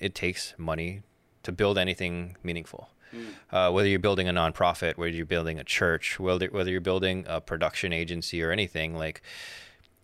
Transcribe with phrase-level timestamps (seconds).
[0.00, 1.02] it takes money
[1.42, 2.90] to build anything meaningful.
[3.50, 7.24] Uh, whether you're building a nonprofit, whether you're building a church, whether whether you're building
[7.28, 9.20] a production agency or anything, like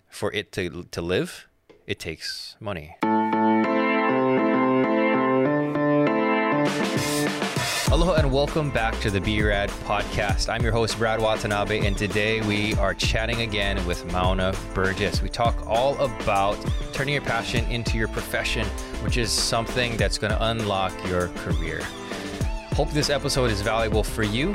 [0.08, 1.46] for it to to live,
[1.86, 2.96] it takes money.
[7.96, 10.50] Aloha and welcome back to the B-Rad podcast.
[10.50, 15.22] I'm your host, Brad Watanabe, and today we are chatting again with Mauna Burgess.
[15.22, 16.58] We talk all about
[16.92, 18.66] turning your passion into your profession,
[19.02, 21.80] which is something that's going to unlock your career.
[22.74, 24.48] Hope this episode is valuable for you.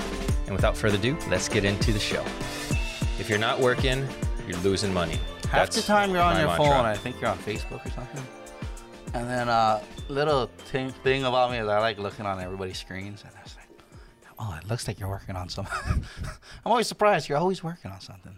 [0.46, 2.24] And without further ado, let's get into the show.
[3.18, 4.08] If you're not working,
[4.48, 5.18] you're losing money.
[5.50, 6.66] Half the time you're on your mantra.
[6.68, 8.24] phone, I think you're on Facebook or something.
[9.16, 13.24] And then uh little thing, thing about me is I like looking on everybody's screens
[13.24, 13.70] and I was like,
[14.38, 15.76] oh, it looks like you're working on something.
[16.66, 17.30] I'm always surprised.
[17.30, 18.38] You're always working on something.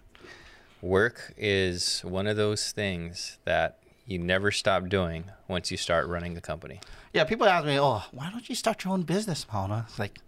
[0.80, 6.36] Work is one of those things that you never stop doing once you start running
[6.36, 6.80] a company.
[7.12, 9.86] Yeah, people ask me, oh, why don't you start your own business, Mona?
[9.88, 10.18] It's like,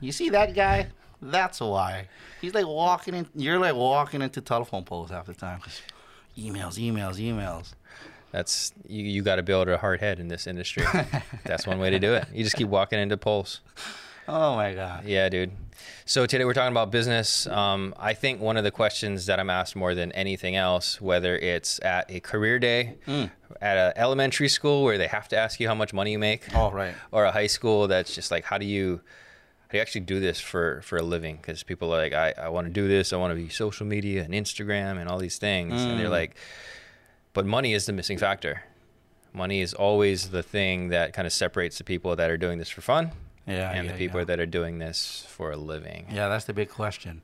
[0.00, 0.88] you see that guy?
[1.22, 2.08] That's why.
[2.40, 3.26] He's like walking in.
[3.34, 5.60] You're like walking into telephone poles half the time.
[6.36, 7.74] Emails, emails, emails.
[8.34, 10.84] That's you, you got to build a hard head in this industry.
[11.44, 12.26] That's one way to do it.
[12.34, 13.60] You just keep walking into poles.
[14.26, 15.04] Oh my god.
[15.04, 15.52] Yeah, dude.
[16.04, 17.46] So today we're talking about business.
[17.46, 21.36] Um, I think one of the questions that I'm asked more than anything else, whether
[21.36, 23.30] it's at a career day, Mm.
[23.60, 26.42] at an elementary school where they have to ask you how much money you make,
[26.56, 26.94] Oh right.
[27.12, 29.00] or a high school that's just like, how do you,
[29.68, 31.36] how do you actually do this for for a living?
[31.36, 33.12] Because people are like, I, I want to do this.
[33.12, 36.20] I want to be social media and Instagram and all these things, and they're Mm.
[36.22, 36.36] like,
[37.34, 38.62] but money is the missing factor.
[39.34, 42.70] Money is always the thing that kind of separates the people that are doing this
[42.70, 43.10] for fun
[43.46, 43.70] Yeah.
[43.72, 44.24] and yeah, the people yeah.
[44.26, 46.06] that are doing this for a living.
[46.10, 47.20] Yeah, that's the big question.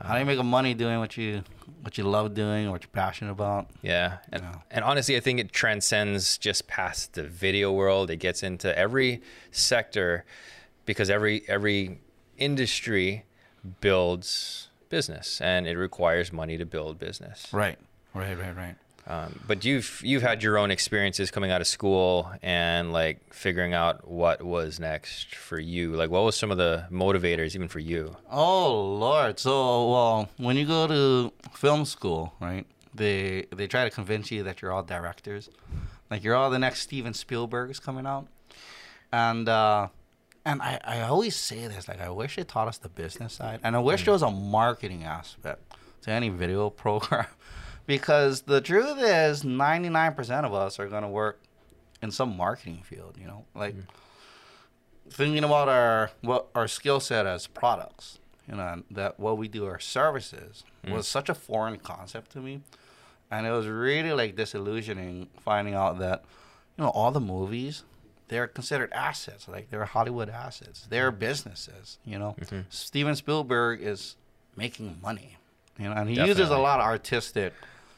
[0.00, 1.42] How Uh, do you make money doing what you
[1.82, 3.68] what you love doing or what you're passionate about?
[3.82, 4.18] Yeah.
[4.32, 4.54] And, Yeah.
[4.70, 8.10] and honestly, I think it transcends just past the video world.
[8.10, 9.20] It gets into every
[9.50, 10.24] sector
[10.86, 11.98] because every every
[12.38, 13.24] industry
[13.80, 17.48] builds business and it requires money to build business.
[17.52, 17.78] Right.
[18.14, 18.76] Right, right, right.
[19.10, 23.74] Um, but you've you've had your own experiences coming out of school and like figuring
[23.74, 25.96] out what was next for you.
[25.96, 28.16] Like what was some of the motivators even for you?
[28.30, 29.40] Oh Lord.
[29.40, 32.64] So well, when you go to film school, right?
[32.94, 35.50] They they try to convince you that you're all directors.
[36.08, 38.28] Like you're all the next Steven Spielberg is coming out.
[39.12, 39.88] And uh
[40.44, 43.58] and I, I always say this, like I wish they taught us the business side.
[43.64, 45.62] And I wish there was a marketing aspect
[46.02, 47.26] to any video program.
[47.90, 51.40] Because the truth is ninety nine percent of us are gonna work
[52.00, 53.44] in some marketing field, you know?
[53.52, 53.82] Like mm.
[55.10, 59.66] thinking about our what our skill set as products, you know, that what we do
[59.66, 60.92] our services mm.
[60.92, 62.60] was such a foreign concept to me,
[63.28, 66.24] and it was really like disillusioning finding out that
[66.78, 67.82] you know all the movies
[68.28, 71.18] they're considered assets, like they're Hollywood assets, they're mm.
[71.18, 72.36] businesses, you know.
[72.40, 72.60] Mm-hmm.
[72.68, 74.14] Steven Spielberg is
[74.54, 75.38] making money,
[75.76, 77.52] you know, and he uses a lot of artistic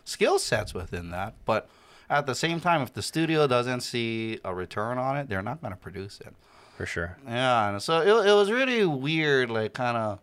[0.05, 1.69] skill sets within that, but.
[2.11, 5.63] At the same time, if the studio doesn't see a return on it, they're not
[5.63, 6.35] going to produce it.
[6.77, 7.17] For sure.
[7.27, 10.19] Yeah, and so it, it was really weird, like kind of,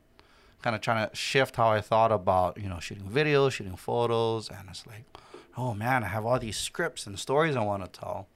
[0.61, 4.49] kind of trying to shift how I thought about you know shooting videos, shooting photos,
[4.49, 5.03] and it's like,
[5.57, 8.27] oh man, I have all these scripts and stories I want to tell,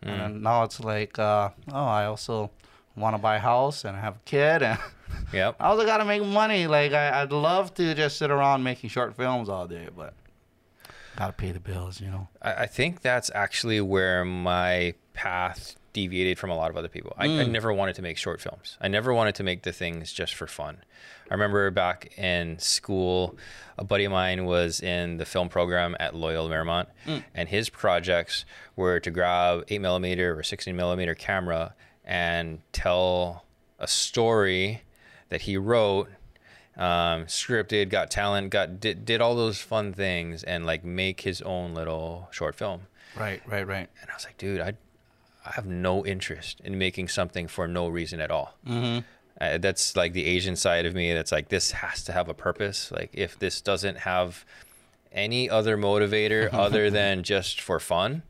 [0.00, 2.50] and then now it's like, uh, oh, I also
[2.96, 4.78] want to buy a house and have a kid, and
[5.32, 5.56] Yep.
[5.60, 6.66] I also got to make money.
[6.66, 10.14] Like I, I'd love to just sit around making short films all day, but
[11.16, 12.28] gotta pay the bills, you know.
[12.42, 17.14] I, I think that's actually where my path deviated from a lot of other people.
[17.16, 17.52] I, I hmm.
[17.52, 18.76] never wanted to make short films.
[18.80, 20.78] I never wanted to make the things just for fun.
[21.30, 23.38] I remember back in school,
[23.78, 27.18] a buddy of mine was in the film program at Loyola Marymount, hmm.
[27.34, 28.44] and his projects
[28.76, 31.74] were to grab eight millimeter or sixteen millimeter camera
[32.04, 33.46] and tell
[33.78, 34.82] a story
[35.30, 36.10] that he wrote
[36.76, 41.40] um, scripted, got talent, got did, did all those fun things, and like make his
[41.42, 42.82] own little short film.
[43.16, 43.88] Right, right, right.
[44.00, 44.74] And I was like, dude, I,
[45.46, 48.54] I have no interest in making something for no reason at all.
[48.66, 49.00] Mm-hmm.
[49.40, 51.12] Uh, that's like the Asian side of me.
[51.12, 52.90] That's like this has to have a purpose.
[52.90, 54.44] Like if this doesn't have
[55.12, 58.22] any other motivator other than just for fun,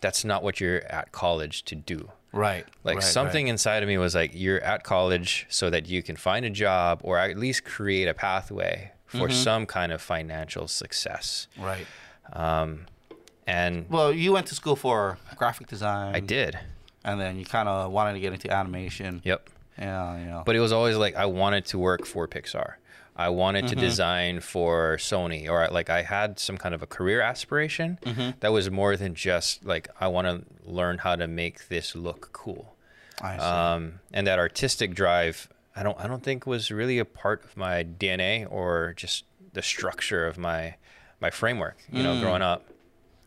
[0.00, 2.10] that's not what you're at college to do.
[2.34, 2.66] Right.
[2.82, 3.50] Like right, something right.
[3.50, 7.00] inside of me was like, you're at college so that you can find a job
[7.02, 9.36] or at least create a pathway for Mm-hmm.
[9.36, 11.46] some kind of financial success.
[11.58, 11.86] Right.
[12.32, 12.86] Um,
[13.46, 16.14] and Well, you went to school for graphic design.
[16.14, 16.58] I did.
[17.04, 19.20] And then you kind of wanted to get into animation.
[19.24, 19.50] Yep.
[19.78, 20.42] Yeah, you know.
[20.46, 22.74] But it was always like I wanted to work for Pixar.
[23.16, 23.74] I wanted Mm-hmm.
[23.80, 28.30] to design for Sony, or like I had some kind of a career aspiration Mm-hmm.
[28.40, 32.30] that was more than just like I want to learn how to make this look
[32.32, 32.74] cool.
[33.22, 33.42] I see.
[33.44, 37.56] Um, and that artistic drive, I don't, I don't think was really a part of
[37.56, 40.74] my DNA or just the structure of my
[41.20, 41.78] my framework.
[41.92, 42.04] You Mm.
[42.04, 42.64] know, growing up.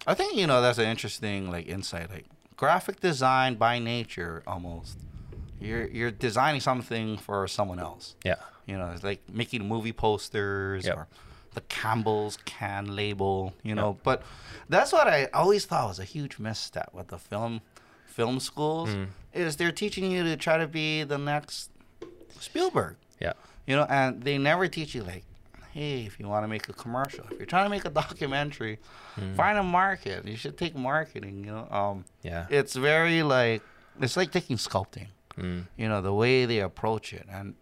[0.06, 2.10] I think you know that's an interesting like insight.
[2.10, 2.26] Like
[2.58, 4.98] graphic design by nature, almost.
[5.62, 8.16] You're you're designing something for someone else.
[8.26, 8.36] Yeah.
[8.68, 10.96] You know, it's like making movie posters Yep.
[10.98, 11.08] or
[11.56, 13.54] the Campbell's can label.
[13.64, 14.22] You know, but
[14.70, 17.62] that's what I always thought was a huge misstep with the film
[18.06, 19.08] film schools Mm.
[19.34, 21.70] is they're teaching you to try to be the next
[22.40, 22.96] Spielberg.
[23.20, 23.34] Yeah.
[23.66, 25.24] You know, and they never teach you like,
[25.72, 28.80] hey, if you want to make a commercial, if you're trying to make a documentary,
[29.20, 29.36] Mm.
[29.36, 30.26] find a market.
[30.28, 31.44] You should take marketing.
[31.46, 32.46] You know, um, Yeah.
[32.50, 33.62] it's very like
[34.00, 35.08] it's like taking sculpting.
[35.38, 35.66] Mm.
[35.76, 37.56] You know, the way they approach it, and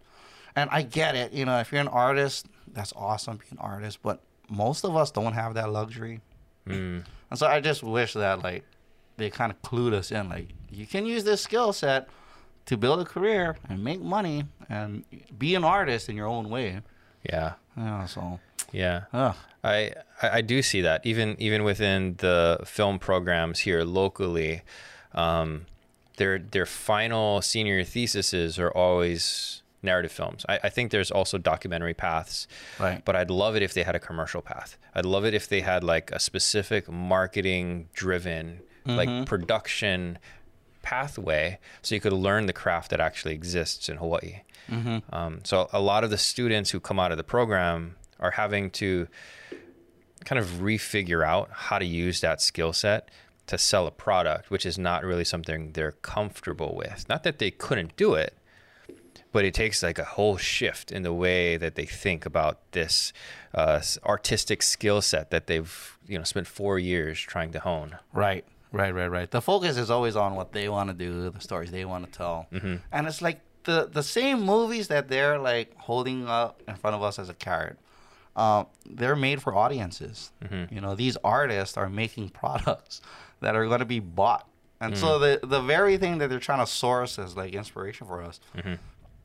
[0.56, 1.32] and I get it.
[1.32, 4.00] You know, if you're an artist, that's awesome, being an artist.
[4.02, 6.20] But most of us don't have that luxury,
[6.66, 7.04] Mm.
[7.30, 8.64] and so I just wish that like
[9.18, 10.28] they kind of clued us in.
[10.28, 12.08] Like you can use this skill set
[12.66, 15.04] to build a career and make money and
[15.38, 16.80] be an artist in your own way.
[17.22, 17.52] Yeah.
[17.76, 18.40] Yeah, so
[18.72, 19.04] Yeah.
[19.62, 19.92] I,
[20.22, 24.62] I I do see that even even within the film programs here locally,
[25.14, 25.66] um,
[26.16, 30.44] their their final senior theses are always narrative films.
[30.48, 32.46] I, I think there's also documentary paths,
[32.78, 33.02] Right.
[33.04, 34.76] But I'd love it if they had a commercial path.
[34.94, 40.18] I'd love it if they had like a specific marketing driven like production
[40.82, 44.42] pathway, so you could learn the craft that actually exists in Hawaii.
[45.12, 48.70] Um, so a lot of the students who come out of the program are having
[48.72, 49.08] to
[50.24, 53.10] kind of refigure out how to use that skill set
[53.46, 57.08] to sell a product, which is not really something they're comfortable with.
[57.08, 58.36] Not that they couldn't do it,
[59.36, 63.12] but it takes like a whole shift in the way that they think about this
[63.60, 63.80] uh,
[64.14, 65.74] artistic skill set that they've
[66.10, 67.90] you know spent four years trying to hone.
[68.24, 68.44] Right,
[68.80, 69.30] right, right, right.
[69.30, 72.10] The focus is always on what they want to do, the stories they want to
[72.22, 72.76] tell, Mm-hmm.
[72.94, 73.38] and it's like
[73.68, 77.34] the the same movies that they're like holding up in front of us as a
[77.46, 77.76] carrot.
[78.44, 78.66] Um,
[78.98, 80.30] they're made for audiences.
[80.44, 80.74] Mm-hmm.
[80.74, 83.00] You know, these artists are making products
[83.42, 84.44] that are going to be bought,
[84.82, 85.20] and so Mm.
[85.24, 88.36] the the very thing that they're trying to source as like inspiration for us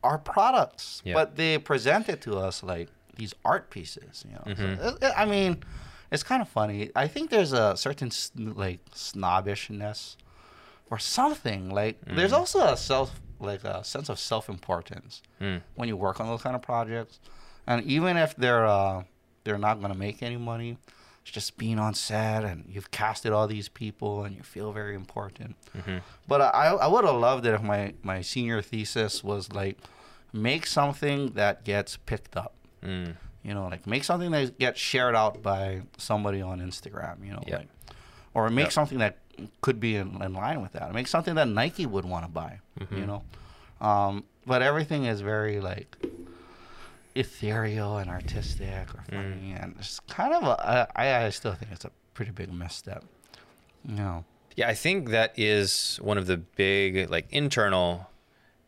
[0.03, 1.01] are products.
[1.06, 1.13] Yeah.
[1.13, 4.25] but they present it to us like these art pieces.
[4.27, 4.98] You know, Mm-hmm.
[5.01, 5.63] so, I mean,
[6.12, 6.89] it's kind of funny.
[6.95, 10.18] I think there's a certain like snobbishness
[10.89, 11.69] or something.
[11.69, 12.15] Like Mm.
[12.18, 15.62] there's also a self like a sense of self importance Mm.
[15.75, 17.19] when you work on those kind of projects,
[17.68, 19.04] and even if they're uh,
[19.44, 20.77] they're not gonna make any money.
[21.23, 24.95] It's just being on set and you've casted all these people and you feel very
[24.95, 25.56] important.
[25.77, 25.97] Mm-hmm.
[26.27, 29.77] But I, I would have loved it if my, my senior thesis was like,
[30.33, 32.53] make something that gets picked up.
[32.83, 33.15] Mm.
[33.44, 37.23] You know, like make something that gets shared out by somebody on Instagram.
[37.25, 37.57] You know, Yeah.
[37.57, 37.68] like,
[38.33, 38.71] or make Yep.
[38.73, 39.18] something that
[39.62, 40.94] could be in, in line with that.
[40.94, 42.59] Make something that Nike would want to buy.
[42.91, 43.23] You know,
[43.79, 45.97] um, but everything is very like
[47.15, 50.87] ethereal and artistic or funny, and it's kind of a.
[50.95, 53.03] I, I still think it's a pretty big misstep.
[53.85, 54.25] You know.
[54.55, 58.09] Yeah, I think that is one of the big like internal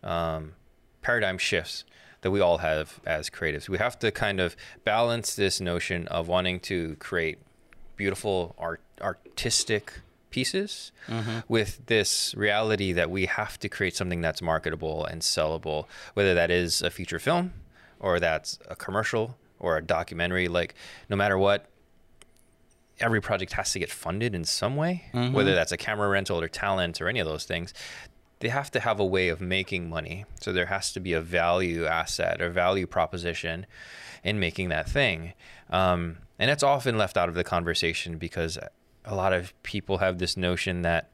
[0.01, 0.53] um,
[1.01, 1.83] paradigm shifts
[2.21, 3.67] that we all have as creatives.
[3.67, 4.55] We have to kind of
[4.85, 7.39] balance this notion of wanting to create
[7.97, 9.93] beautiful art artistic
[10.29, 10.91] pieces
[11.47, 15.85] with this reality that we have to create something that's marketable and sellable,
[16.15, 17.53] whether that is a feature film
[18.03, 20.47] or that's a commercial or a documentary.
[20.47, 20.75] Like
[21.09, 21.65] no matter what,
[22.99, 26.47] every project has to get funded in some way, whether that's a camera rental or
[26.47, 27.73] talent or any of those things.
[28.39, 30.25] They have to have a way of making money.
[30.41, 33.65] So there has to be a value asset or value proposition
[34.21, 35.33] in making that thing.
[35.69, 38.57] Um, and it's often left out of the conversation because
[39.05, 41.09] a lot of people have this notion that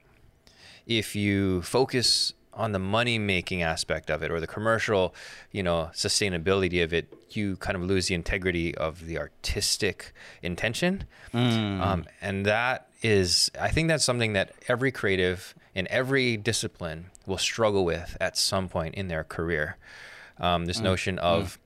[0.88, 5.16] if you focus on the money making aspect of it or the commercial,
[5.52, 10.14] you know, sustainability of it, you kind of lose the integrity of the artistic
[10.44, 11.06] intention.
[11.34, 17.38] Um, and that is, I think that's something that every creative in every discipline will
[17.38, 19.78] struggle with at some point in their career.
[20.40, 21.58] Um, this notion of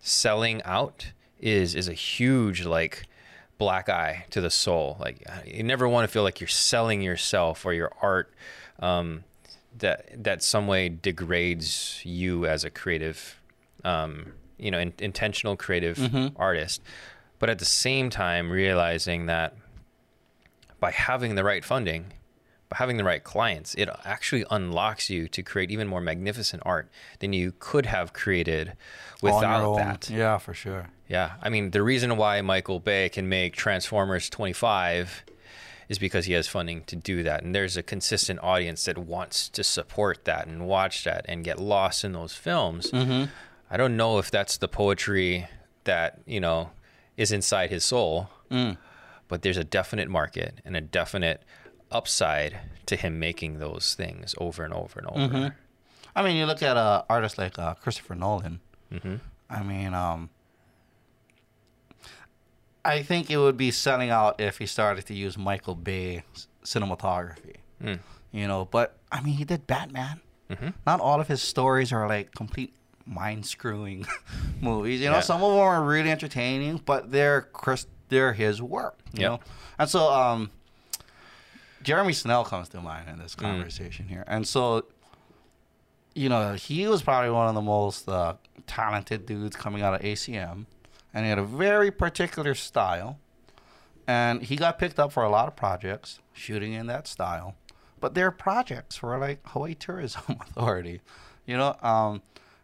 [0.00, 3.06] selling out is is a huge like
[3.58, 4.96] black eye to the soul.
[4.98, 8.32] Like you never want to feel like you're selling yourself or your art.
[8.80, 9.24] Um,
[9.78, 13.40] that that some way degrades you as a creative,
[13.84, 15.98] um, you know, in, intentional creative
[16.36, 16.82] artist.
[17.38, 19.54] But at the same time, realizing that
[20.78, 22.12] by having the right funding,
[22.68, 26.90] by having the right clients, it actually unlocks you to create even more magnificent art
[27.20, 28.74] than you could have created
[29.22, 30.10] without that.
[30.10, 30.88] Yeah, for sure.
[31.08, 35.24] Yeah, I mean the reason why Michael Bay can make Transformers 25
[35.90, 39.48] is because he has funding to do that, and there's a consistent audience that wants
[39.50, 42.90] to support that and watch that and get lost in those films.
[42.92, 43.24] Mm-hmm.
[43.70, 45.46] I don't know if that's the poetry
[45.84, 46.70] that you know
[47.18, 48.78] is inside his soul, Mm.
[49.28, 51.42] but there's a definite market and a definite
[51.90, 55.34] upside to him making those things over and over and over.
[55.34, 55.48] Mm-hmm.
[56.16, 58.60] I mean, you look at uh, artists like uh, Christopher Nolan.
[58.92, 59.16] Mm-hmm.
[59.48, 60.30] I mean, um,
[62.84, 66.22] I think it would be selling out if he started to use Michael Bay
[66.64, 67.56] cinematography.
[67.82, 67.98] Mm.
[68.32, 70.20] You know, but I mean, he did Batman.
[70.50, 70.74] Mhm.
[70.86, 72.74] Not all of his stories are like complete
[73.06, 74.06] mind screwing
[74.60, 75.00] movies.
[75.00, 75.20] You know, Yeah.
[75.20, 78.98] some of them are really entertaining, but they're Chris, they're his work.
[79.12, 79.30] You Yep.
[79.30, 79.40] know,
[79.78, 80.50] and so um,
[81.82, 83.22] Jeremy Snell comes to mind in Mm.
[83.22, 84.84] this conversation here, and so
[86.14, 88.34] you know, he was probably one of the most uh,
[88.66, 90.66] talented dudes coming out of ACM,
[91.12, 93.18] and he had a very particular style.
[94.06, 97.54] And he got picked up for a lot of projects shooting in that style,
[98.00, 101.00] but their projects were like Hawaii Tourism Authority,
[101.46, 101.76] you know.
[101.82, 102.22] Um,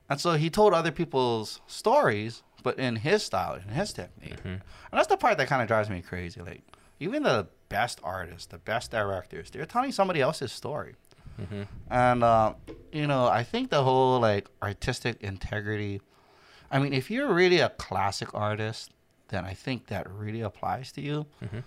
[0.08, 4.38] and so he told other people's stories, but in his style, in his technique.
[4.44, 4.62] And
[4.92, 6.40] that's the part that kind of drives me crazy.
[6.40, 6.62] Like
[6.98, 10.94] even the best artists, the best directors, they're telling somebody else's story.
[11.90, 12.54] And uh,
[12.92, 16.00] you know, I think the whole like artistic integrity.
[16.70, 18.90] I mean, if you're really a classic artist,
[19.28, 21.26] then I think that really applies to you.
[21.42, 21.58] Mm-hmm.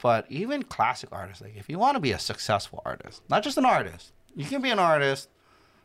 [0.00, 3.58] But even classic artists, like if you want to be a successful artist, not just
[3.58, 5.28] an artist, you can be an artist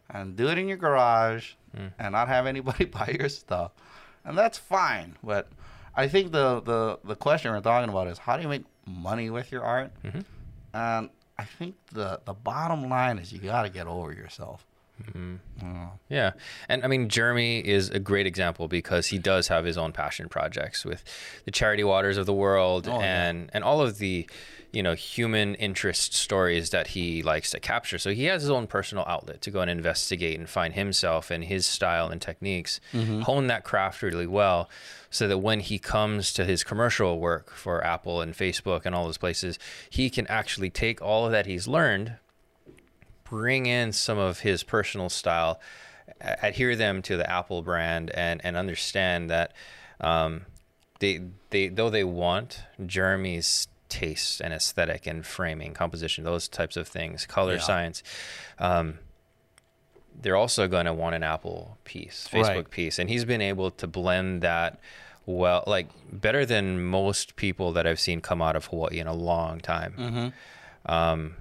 [0.10, 1.92] and do it in your garage mm.
[1.98, 3.72] and not have anybody buy your stuff,
[4.24, 5.16] and that's fine.
[5.24, 5.50] But
[5.96, 9.30] I think the the the question we're talking about is how do you make money
[9.30, 9.92] with your art?
[10.04, 10.20] Mm-hmm.
[10.76, 14.66] And I think the the bottom line is you got to get over yourself.
[15.62, 16.32] Uh, Yeah.
[16.70, 20.30] And I mean, Jeremy is a great example because he does have his own passion
[20.30, 21.04] projects with
[21.46, 23.28] the charity waters of the world Oh, yeah.
[23.30, 24.28] and, and all of the,
[24.72, 27.98] you know, human interest stories that he likes to capture.
[27.98, 31.44] So he has his own personal outlet to go and investigate and find himself and
[31.44, 34.70] his style and techniques, hone that craft really well
[35.10, 39.06] so that when he comes to his commercial work for Apple and Facebook and all
[39.06, 39.60] those places,
[39.90, 42.16] he can actually take all of that he's learned
[43.34, 45.60] bring in some of his personal style,
[46.22, 49.54] adhere them to the Apple brand, and and understand that
[50.00, 50.46] um,
[51.00, 56.88] they they though they want Jeremy's taste and aesthetic and framing, composition, those types of
[56.88, 57.60] things, color Yeah.
[57.62, 58.04] science.
[58.60, 59.00] Um,
[60.22, 62.70] they're also going to want an Apple piece, Facebook Right.
[62.70, 64.80] piece, and he's been able to blend that
[65.26, 69.14] well, like better than most people that I've seen come out of Hawaii in a
[69.14, 70.34] long time.
[70.86, 71.36] Um,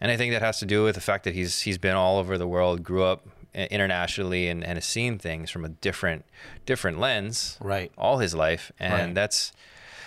[0.00, 2.18] and I think that has to do with the fact that he's he's been all
[2.18, 6.24] over the world, grew up internationally, and, and has seen things from a different
[6.66, 7.92] different lens Right.
[7.96, 9.14] all his life, and Right.
[9.14, 9.52] that's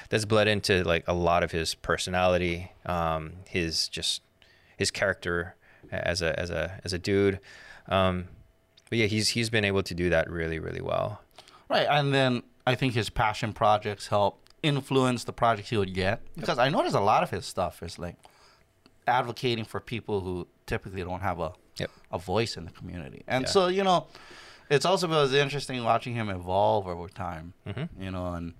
[0.10, 4.22] that's bled into like a lot of his personality, um, his just
[4.77, 5.55] his character
[5.91, 7.39] as a as a as a dude.
[7.88, 8.27] Um,
[8.89, 11.22] but yeah, he's he's been able to do that really really well.
[11.69, 16.19] Right, and then I think his passion projects help influence the projects he would get
[16.36, 18.15] because I notice a lot of his stuff is like
[19.07, 21.91] advocating for people who typically don't have a Yep.
[22.11, 23.49] a voice in the community, and Yeah.
[23.51, 24.07] so you know,
[24.69, 27.53] it's also was interesting watching him evolve over time.
[27.67, 27.89] Mhm.
[27.99, 28.53] You know, and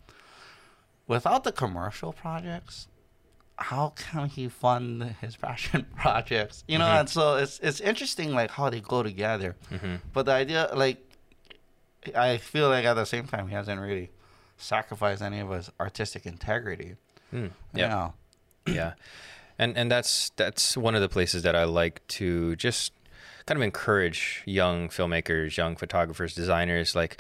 [1.08, 2.88] without the commercial projects.
[3.60, 6.64] How can he fund his passion projects?
[6.68, 7.00] You know, Mhm.
[7.00, 9.56] and so it's it's interesting like how they go together.
[9.70, 11.00] hmm But the idea, like,
[12.16, 14.12] I feel like at the same time he hasn't really
[14.58, 16.98] sacrificed any of his artistic integrity.
[17.34, 17.88] Mm, You yeah.
[17.88, 18.14] know?
[18.68, 18.94] yeah
[19.60, 22.94] and and that's that's one of the places that i like to just
[23.46, 27.20] kind of encourage young filmmakers young photographers designers like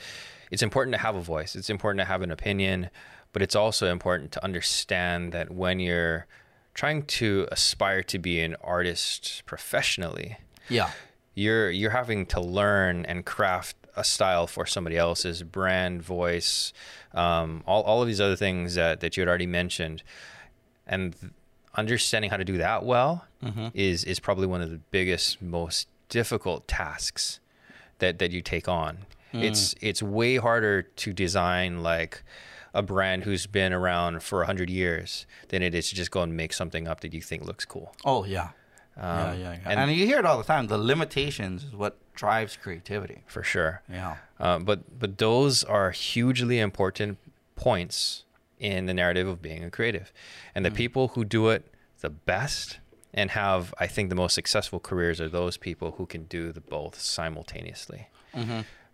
[0.51, 2.89] it's important to have a voice it's important to have an opinion
[3.33, 6.25] but it's also important to understand that when you're
[6.73, 10.37] trying to aspire to be an artist professionally
[10.69, 10.91] Yeah.
[11.33, 16.71] you're you're having to learn and craft a style for somebody else's brand voice
[17.13, 20.03] um, all, all of these other things that, that you had already mentioned
[20.85, 21.15] and
[21.77, 23.25] understanding how to do that well
[23.73, 27.39] is is probably one of the biggest most difficult tasks
[27.99, 32.23] that that you take on it's it's way harder to design like
[32.73, 36.35] a brand who's been around for 100 years than it is to just go and
[36.35, 38.49] make something up that you think looks cool Oh yeah.
[38.97, 39.57] yeah, Um, yeah, yeah.
[39.65, 40.67] and- And, you hear it all the time.
[40.67, 43.21] The limitations is what drives creativity.
[43.27, 44.15] for sure Yeah.
[44.39, 47.17] Uh, but but those are hugely important
[47.55, 48.23] points
[48.59, 50.11] in the narrative of being a creative,
[50.55, 51.71] and the people who do it
[52.01, 52.79] the best
[53.13, 56.61] and have I think the most successful careers are those people who can do the
[56.61, 58.07] both simultaneously.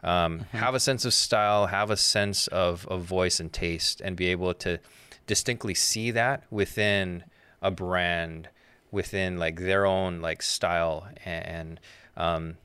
[0.03, 4.15] Um, Have a sense of style, have a sense of, of voice and taste, and
[4.17, 4.79] be able to
[5.27, 7.24] distinctly see that within
[7.62, 8.50] a brand,
[8.91, 11.08] within like their own like style.
[11.25, 11.79] And
[12.17, 12.58] um,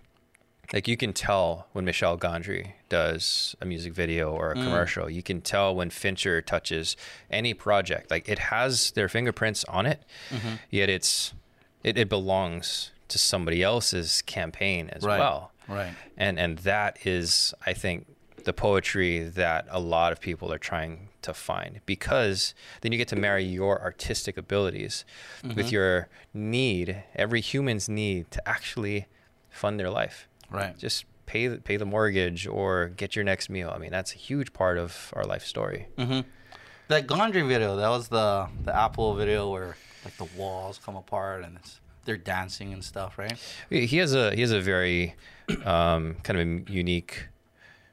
[0.72, 4.64] like you can tell when Michel Gondry does a music video or a mm.
[4.64, 5.08] commercial.
[5.08, 6.96] You can tell when Fincher touches
[7.30, 8.10] any project.
[8.10, 10.56] Like it has their fingerprints on it, mm-hmm.
[10.70, 11.32] yet it's
[11.82, 15.18] it, it belongs to somebody else's campaign as Right.
[15.18, 15.52] well.
[15.66, 15.94] Right.
[16.16, 18.06] And and that is, I think,
[18.44, 23.08] the poetry that a lot of people are trying to find because then you get
[23.08, 25.04] to marry your artistic abilities
[25.42, 25.68] with mm-hmm.
[25.68, 29.06] your need, every human's need to actually
[29.50, 30.76] fund their life Right.
[30.78, 33.70] just pay the, pay the mortgage or get your next meal.
[33.74, 35.88] I mean, that's a huge part of our life story.
[35.98, 36.20] Mm-hmm.
[36.88, 41.44] That Gondry video, that was the the Apple video where like the walls come apart
[41.44, 43.38] and it's they're dancing and stuff, right?
[43.68, 45.14] He has a he has a very
[45.64, 47.28] um, kind of a unique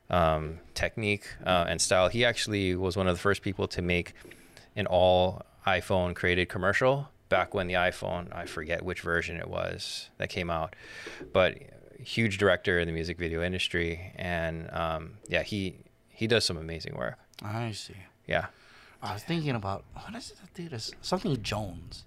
[0.09, 2.07] um, technique uh, and style.
[2.07, 4.13] He actually was one of the first people to make
[4.77, 10.09] an all iPhone created commercial back when the iPhone I forget which version it was
[10.17, 10.75] that came out,
[11.33, 11.57] but
[12.03, 15.75] huge director in the music video industry and um, yeah he
[16.09, 17.17] he does some amazing work.
[17.43, 17.95] I see.
[18.27, 18.47] Yeah,
[19.01, 20.91] I was thinking about what is it that did this?
[21.01, 22.05] Something Jones,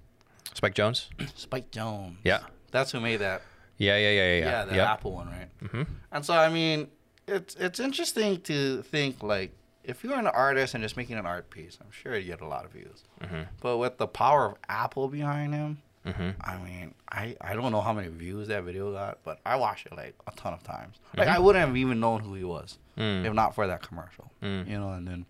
[0.55, 1.09] Spike Jonze.
[1.37, 2.17] Spike Jonze.
[2.25, 2.41] Yeah.
[2.71, 3.43] that's who made that.
[3.77, 4.65] Yeah, yeah, yeah, yeah, Yeah, yeah.
[4.65, 4.89] the Yep.
[4.89, 5.49] Apple one, right?
[5.63, 5.83] Mm-hmm.
[6.13, 6.89] And so I mean,
[7.29, 9.53] it's it's interesting to think like
[9.85, 12.47] if you're an artist and just making an art piece, I'm sure you get a
[12.47, 13.05] lot of views.
[13.23, 13.43] Mm-hmm.
[13.61, 15.79] But with the power of Apple behind him,
[16.13, 16.35] Mhm.
[16.41, 19.87] I mean, I, I don't know how many views that video got, but I watched
[19.87, 20.97] it like a ton of times.
[21.17, 21.37] Like Mm-hmm.
[21.37, 23.25] I wouldn't have even known who he was Mm.
[23.25, 24.31] if not for that commercial.
[24.43, 24.69] Mm.
[24.69, 25.27] You know, and then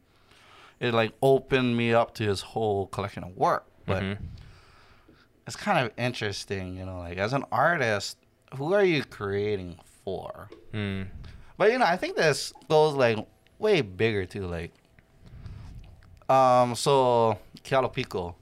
[0.80, 3.64] it like opened me up to his whole collection of work.
[3.87, 4.18] But Mhm.
[5.47, 8.16] it's kind of interesting, you know, like as an artist,
[8.56, 10.49] who are you creating for?
[10.73, 11.08] Mm.
[11.56, 13.18] But you know, I think this goes like
[13.58, 14.47] way bigger too.
[14.47, 14.73] Like,
[16.28, 18.35] um, so Kealopiko,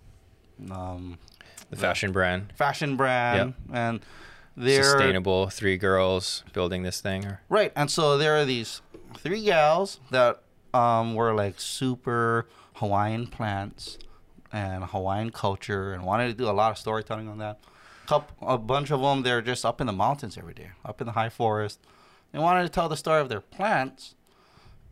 [0.70, 1.18] um,
[1.70, 4.00] The fashion brand, fashion brand, and
[4.56, 5.49] they're sustainable.
[5.49, 7.25] Three girls building this thing.
[7.26, 7.73] Or, right.
[7.75, 8.82] And so there are these
[9.18, 10.42] three gals that
[10.73, 13.99] um were like super Hawaiian plants
[14.52, 17.58] and Hawaiian culture, and wanted to do a lot of storytelling on that.
[18.06, 21.06] Couple, a bunch of them, they're just up in the mountains every day, up in
[21.06, 21.80] the high forest.
[22.32, 24.14] They wanted to tell the story of their plants,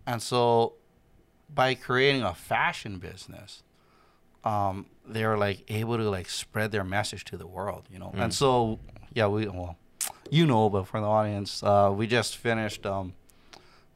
[0.07, 0.75] and so
[1.53, 3.62] by creating a fashion business,
[4.44, 8.12] um, they are like able to like spread their message to the world, you know.
[8.14, 8.78] And so,
[9.12, 9.76] yeah, we well,
[10.30, 13.14] you know, but for the audience, uh, we just finished um,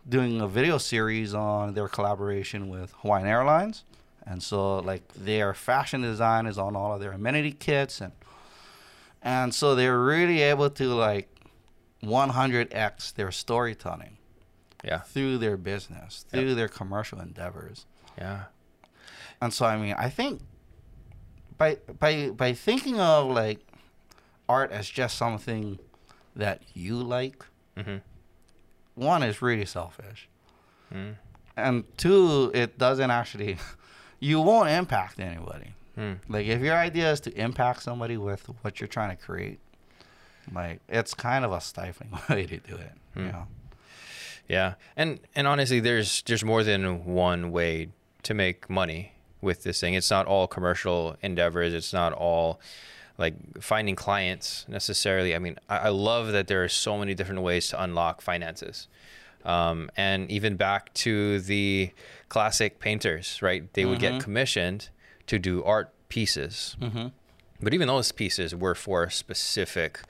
[0.08, 3.84] doing a video series on their collaboration with Hawaiian Airlines,
[4.26, 8.12] and so like their fashion design is on all of their amenity kits, and
[9.22, 11.28] and so they're really able to like
[12.02, 14.16] 100x their storytelling
[14.84, 16.40] yeah, through their business, Yep.
[16.42, 17.84] through their commercial endeavors.
[18.16, 18.44] yeah,
[19.40, 20.40] And so I mean, I think
[21.56, 23.60] by by by thinking of like
[24.48, 25.78] art as just something
[26.34, 27.44] that you like,
[27.76, 27.98] hmm
[28.98, 30.28] one is really selfish.
[30.92, 31.14] Mm.
[31.56, 33.58] And two, it doesn't actually
[34.20, 35.74] you won't impact anybody.
[35.96, 36.18] Mm.
[36.28, 39.60] Like if your idea is to impact somebody with what you're trying to create,
[40.52, 42.92] like it's kind of a stifling way to do it.
[43.16, 43.46] You know?
[44.48, 44.74] yeah.
[44.96, 47.88] And and honestly, there's there's more than one way
[48.24, 49.94] to make money with this thing.
[49.94, 51.72] It's not all commercial endeavors.
[51.72, 52.60] It's not all
[53.16, 55.34] like finding clients necessarily.
[55.34, 58.88] I mean, I, I love that there are so many different ways to unlock finances.
[59.44, 61.90] Um, and even back to the
[62.28, 63.72] classic painters, right?
[63.72, 64.88] They would get commissioned
[65.26, 66.76] to do art pieces.
[66.80, 67.08] Mm-hmm.
[67.60, 70.00] But even those pieces were for a specific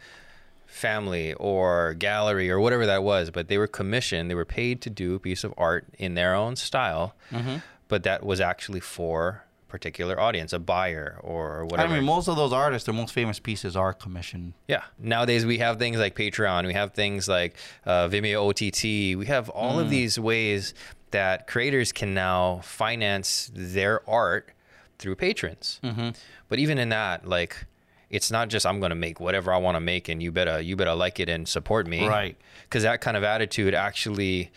[0.66, 3.30] family or gallery or whatever that was.
[3.30, 6.34] But they were commissioned, they were paid to do a piece of art in their
[6.34, 7.14] own style.
[7.30, 7.56] Mm-hmm.
[7.88, 11.92] But that was actually for a particular audience, a buyer or whatever.
[11.92, 14.52] I mean, most of those artists, their most famous pieces are commissioned.
[14.66, 14.82] Yeah.
[14.98, 19.48] Nowadays we have things like Patreon, we have things like uh, Vimeo OTT, we have
[19.48, 20.74] all of these ways
[21.10, 24.50] that creators can now finance their art
[24.98, 25.80] through patrons.
[25.82, 26.10] Mm-hmm.
[26.48, 27.64] But even in that, like,
[28.10, 30.76] it's not just I'm gonna make whatever I want to make, and you better you
[30.76, 32.36] better like it and support me, Right.
[32.64, 34.50] Because that kind of attitude actually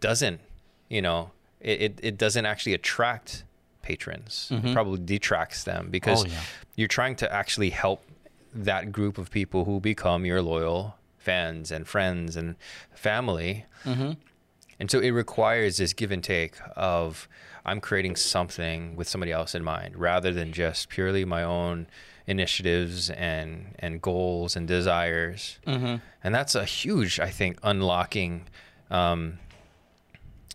[0.00, 0.40] doesn't,
[0.88, 3.44] you know, it it, it doesn't actually attract
[3.82, 4.48] patrons.
[4.50, 6.32] It probably detracts them because Mm-hmm.
[6.32, 6.42] Oh, yeah.
[6.76, 8.02] you're trying to actually help
[8.52, 12.56] that group of people who become your loyal fans and friends and
[12.94, 13.64] family.
[13.84, 14.12] Mm-hmm.
[14.80, 17.28] And so it requires this give and take of
[17.64, 21.86] I'm creating something with somebody else in mind rather than just purely my own
[22.26, 25.58] initiatives and and goals and desires.
[25.66, 25.96] Mm-hmm.
[26.24, 28.46] And that's a huge, I think, unlocking
[28.90, 29.38] um,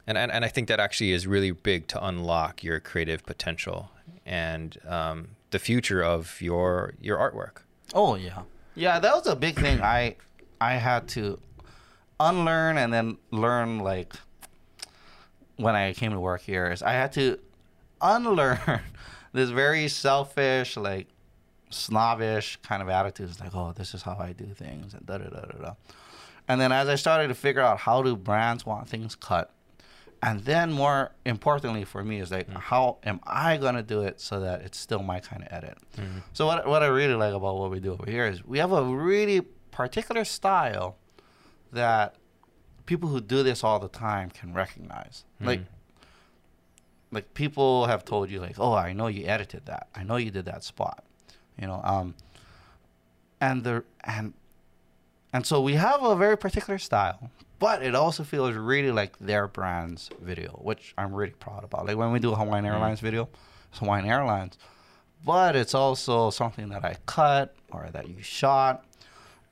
[0.08, 3.92] and, and and I think that actually is really big to unlock your creative potential
[4.26, 7.64] and um, the future of your your artwork.
[7.94, 8.44] Oh yeah,
[8.76, 9.00] yeah.
[9.00, 9.82] That was a big thing.
[9.82, 10.16] I
[10.60, 11.40] I had to
[12.20, 14.14] unlearn and then learn like
[15.58, 17.40] when I came to work here is I had to
[18.02, 18.82] unlearn
[19.34, 21.08] this very selfish like
[21.70, 25.30] snobbish kind of attitudes like oh this is how I do things and da da
[25.30, 25.74] da da da.
[26.48, 29.52] And then as I started to figure out how do brands want things cut,
[30.24, 32.56] and then more importantly for me is like mm.
[32.58, 35.78] how am I gonna do it so that it's still my kind of edit.
[35.98, 36.22] Mm.
[36.34, 38.72] So what what I really like about what we do over here is we have
[38.72, 40.98] a really particular style
[41.72, 42.16] that
[42.86, 45.26] people who do this all the time can recognize.
[45.42, 45.46] Mm.
[45.48, 45.62] Like
[47.12, 49.88] like people have told you like, "Oh, I know you edited that.
[49.96, 51.04] I know you did that spot."
[51.60, 52.16] You know, um
[53.40, 54.34] and the and
[55.34, 59.48] and so we have a very particular style, but it also feels really like their
[59.48, 61.86] brand's video, which I'm really proud about.
[61.86, 62.70] Like when we do a Hawaiian mm.
[62.70, 63.30] Airlines video,
[63.70, 64.58] it's Hawaiian Airlines,
[65.24, 68.84] but it's also something that I cut or that you shot.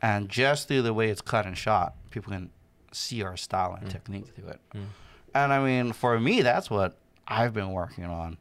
[0.01, 2.49] And just through the way it's cut and shot, people can
[2.91, 3.91] see our style and mm.
[3.91, 4.59] technique through it.
[4.73, 4.85] Mm.
[5.35, 8.39] And I mean, for me, that's what I've been working on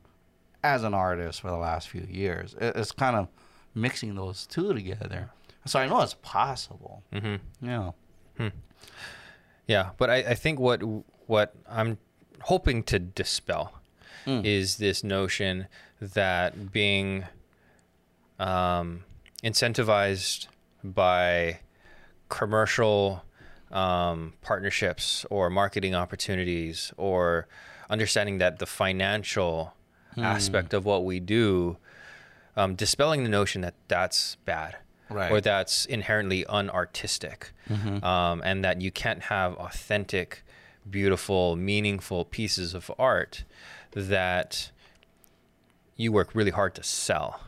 [0.65, 2.57] as an artist for the last few years.
[2.59, 3.29] It's kind of
[3.75, 5.29] mixing those two together.
[5.67, 7.03] So I know it's possible.
[7.13, 7.67] Mm-hmm.
[7.69, 7.91] Yeah.
[8.39, 8.49] Hmm.
[9.69, 10.83] Yeah, but I, I think what
[11.27, 11.99] what I'm
[12.41, 13.75] hoping to dispel
[14.27, 14.45] mm.
[14.45, 15.69] is this notion
[16.01, 17.27] that being
[18.39, 19.05] um,
[19.45, 20.49] incentivized
[20.83, 21.61] by
[22.29, 23.23] commercial
[23.71, 27.47] um, partnerships or marketing opportunities or
[27.91, 29.75] understanding that the financial
[30.15, 30.23] hmm.
[30.23, 31.77] aspect of what we do,
[32.57, 34.77] um, dispelling the notion that that's bad.
[35.11, 35.33] Right.
[35.33, 38.05] Or that's inherently unartistic, mm-hmm.
[38.05, 40.43] um, and that you can't have authentic,
[40.89, 43.45] beautiful, meaningful pieces of art
[43.93, 44.71] that
[45.97, 47.41] you work really hard to sell.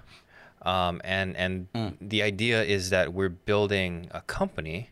[0.62, 1.94] Um, and and mm.
[2.00, 4.90] the idea is that we're building a company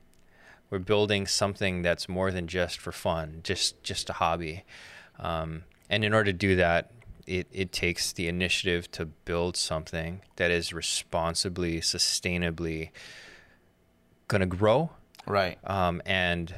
[0.70, 4.64] we're building something that's more than just for fun, just just a hobby.
[5.18, 6.90] Um, and in order to do that,
[7.28, 12.90] it, it takes the initiative to build something that is responsibly, sustainably
[14.28, 14.90] going to grow,
[15.26, 15.58] right?
[15.64, 16.54] Um, and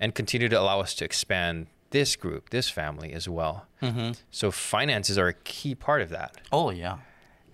[0.00, 3.66] and continue to allow us to expand this group, this family as well.
[3.82, 4.12] Mm-hmm.
[4.30, 6.36] So finances are a key part of that.
[6.52, 6.98] Oh yeah.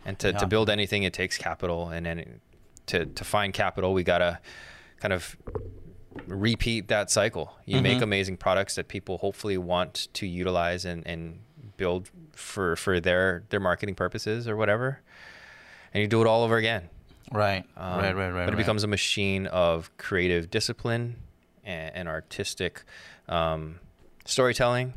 [0.06, 0.38] And to, yeah.
[0.38, 2.40] to build anything, it takes capital, and then
[2.86, 4.40] to to find capital, we gotta
[5.00, 5.36] kind of
[6.26, 7.56] repeat that cycle.
[7.66, 7.82] You mm-hmm.
[7.82, 11.40] make amazing products that people hopefully want to utilize and, and
[11.76, 15.00] build for for their their marketing purposes or whatever,
[15.92, 16.88] and you do it all over again.
[17.32, 18.44] Right, um, right, right, right.
[18.44, 18.56] But it right.
[18.56, 21.16] becomes a machine of creative discipline
[21.64, 22.84] and, and artistic
[23.28, 23.80] um,
[24.24, 24.92] storytelling,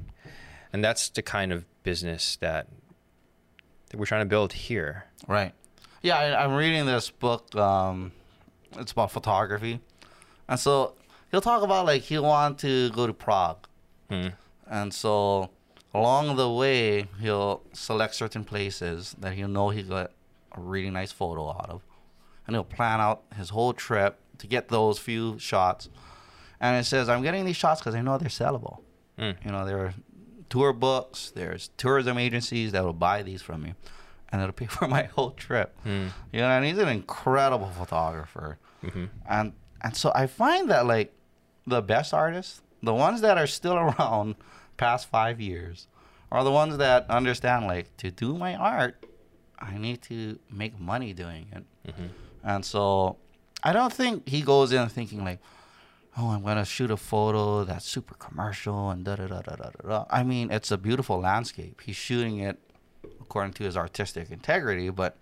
[0.74, 2.68] and that's the kind of business that
[3.90, 5.06] that we're trying to build here.
[5.28, 5.54] Right.
[6.02, 7.56] Yeah, I, am reading this book.
[7.56, 8.12] Um,
[8.78, 9.80] it's about photography,
[10.48, 10.94] and so
[11.32, 13.68] he'll talk about like he'll want to go to Prague,
[14.12, 14.34] mm.
[14.70, 15.50] and so
[15.94, 20.12] along the way he'll select certain places that he'll know he got
[20.52, 21.82] a really nice photo out of,
[22.46, 25.90] and he'll plan out his whole trip to get those few shots.
[26.60, 28.82] And it says, "I'm getting these shots because I know they're sellable.
[29.18, 29.36] Mm.
[29.46, 29.94] You know, there are
[30.50, 33.74] tour books, there's tourism agencies that will buy these from me."
[34.30, 35.78] and it'll pay for my whole trip.
[35.86, 36.10] Mm.
[36.32, 38.58] You know, and he's an incredible photographer.
[38.84, 39.06] Mm-hmm.
[39.30, 41.14] And and so I find that like
[41.66, 44.36] the best artists, the ones that are still around
[44.78, 45.88] past five years,
[46.32, 49.04] are the ones that understand like to do my art,
[49.60, 51.64] I need to make money doing it.
[51.90, 52.06] Mm-hmm.
[52.44, 53.18] And so
[53.64, 55.40] I don't think he goes in thinking like,
[56.18, 59.70] oh, I'm gonna shoot a photo that's super commercial and da da da da da
[59.88, 60.06] da.
[60.10, 61.82] I mean, it's a beautiful landscape.
[61.84, 62.58] He's shooting it
[63.22, 65.18] according to his artistic integrity, but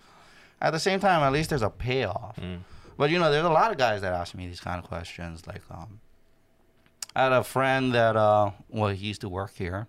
[0.62, 2.38] at the same time, at least there's a payoff.
[2.38, 2.60] Mm.
[2.98, 5.46] But you know, there's a lot of guys that ask me these kind of questions,
[5.46, 6.00] like, um,
[7.15, 9.88] I had a friend that uh, well, he used to work here,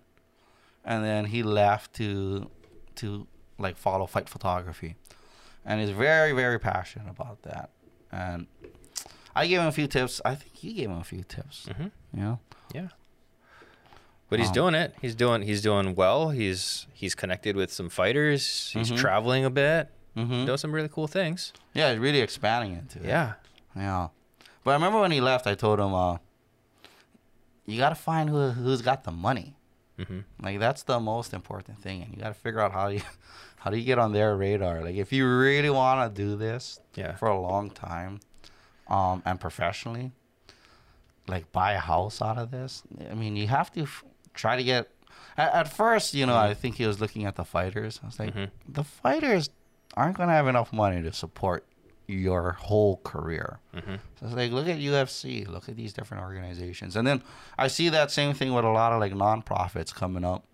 [0.85, 2.49] and then he left to
[2.95, 4.95] to like follow fight photography,
[5.65, 7.71] and he's very very passionate about that.
[8.11, 8.47] And
[9.35, 10.21] I gave him a few tips.
[10.23, 11.67] I think you gave him a few tips.
[11.69, 11.87] Mm-hmm.
[12.13, 12.39] You know.
[12.73, 12.87] Yeah.
[14.29, 14.95] But he's um, doing it.
[15.01, 16.29] He's doing he's doing well.
[16.29, 18.71] He's he's connected with some fighters.
[18.73, 18.97] He's mm-hmm.
[18.97, 19.89] traveling a bit.
[20.15, 20.45] Mm-hmm.
[20.45, 21.53] Doing some really cool things.
[21.73, 23.05] Yeah, he's really expanding into it.
[23.05, 23.33] Yeah.
[23.75, 24.07] Yeah.
[24.63, 26.17] But I remember when he left, I told him, uh,
[27.67, 29.53] you got to find who who's got the money.
[29.99, 30.19] Mm-hmm.
[30.41, 33.01] Like that's the most important thing, and you got to figure out how you
[33.57, 34.81] how do you get on their radar.
[34.81, 37.15] Like if you really want to do this yeah.
[37.15, 38.21] for a long time,
[38.87, 40.11] um, and professionally,
[41.27, 42.83] like buy a house out of this.
[43.11, 44.03] I mean, you have to f-
[44.33, 44.89] try to get.
[45.37, 47.99] At, at first, you know, I think he was looking at the fighters.
[48.01, 48.33] I was like,
[48.67, 49.49] the fighters
[49.95, 51.65] aren't gonna have enough money to support
[52.07, 53.59] your whole career.
[53.73, 53.81] So
[54.25, 57.21] it's like, look at UFC, look at these different organizations, and then
[57.57, 60.45] I see that same thing with a lot of like nonprofits coming up.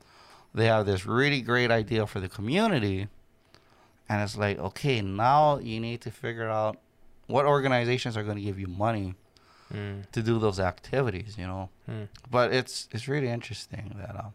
[0.53, 3.07] They have this really great idea for the community,
[4.09, 6.77] and it's like, okay, now you need to figure out
[7.27, 9.15] what organizations are going to give you money
[9.73, 10.03] Mm.
[10.11, 11.67] to do those activities, you know.
[11.87, 12.03] Hmm.
[12.29, 14.33] But it's it's really interesting that um,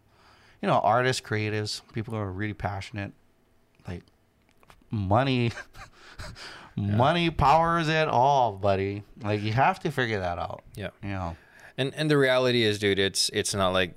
[0.61, 3.13] you know, artists, creatives, people who are really passionate,
[3.87, 4.03] like
[4.91, 5.53] money,
[6.77, 9.03] money powers it all, buddy.
[9.23, 10.63] Like you have to figure that out.
[10.75, 10.91] Yeah.
[11.03, 11.37] You know.
[11.77, 13.95] And and the reality is, dude, it's it's not like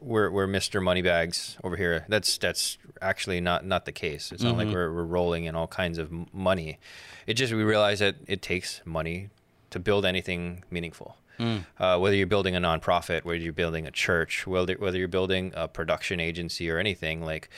[0.00, 0.82] we're we're Mr.
[0.82, 2.04] Moneybags over here.
[2.08, 4.32] That's that's actually not not the case.
[4.32, 6.78] It's not like we're we're rolling in all kinds of money.
[7.26, 9.30] It just we realize that it takes money
[9.70, 11.16] to build anything meaningful.
[11.78, 15.52] Uh, whether you're building a nonprofit, whether you're building a church, whether whether you're building
[15.56, 17.48] a production agency or anything, like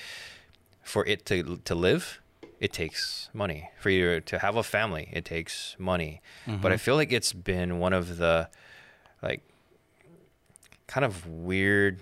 [0.83, 2.21] for it to to live,
[2.61, 3.71] it takes money.
[3.81, 6.21] For you to have a family, it takes money.
[6.47, 8.49] But I feel like it's been one of the
[9.23, 9.43] like
[10.87, 12.01] kind of weird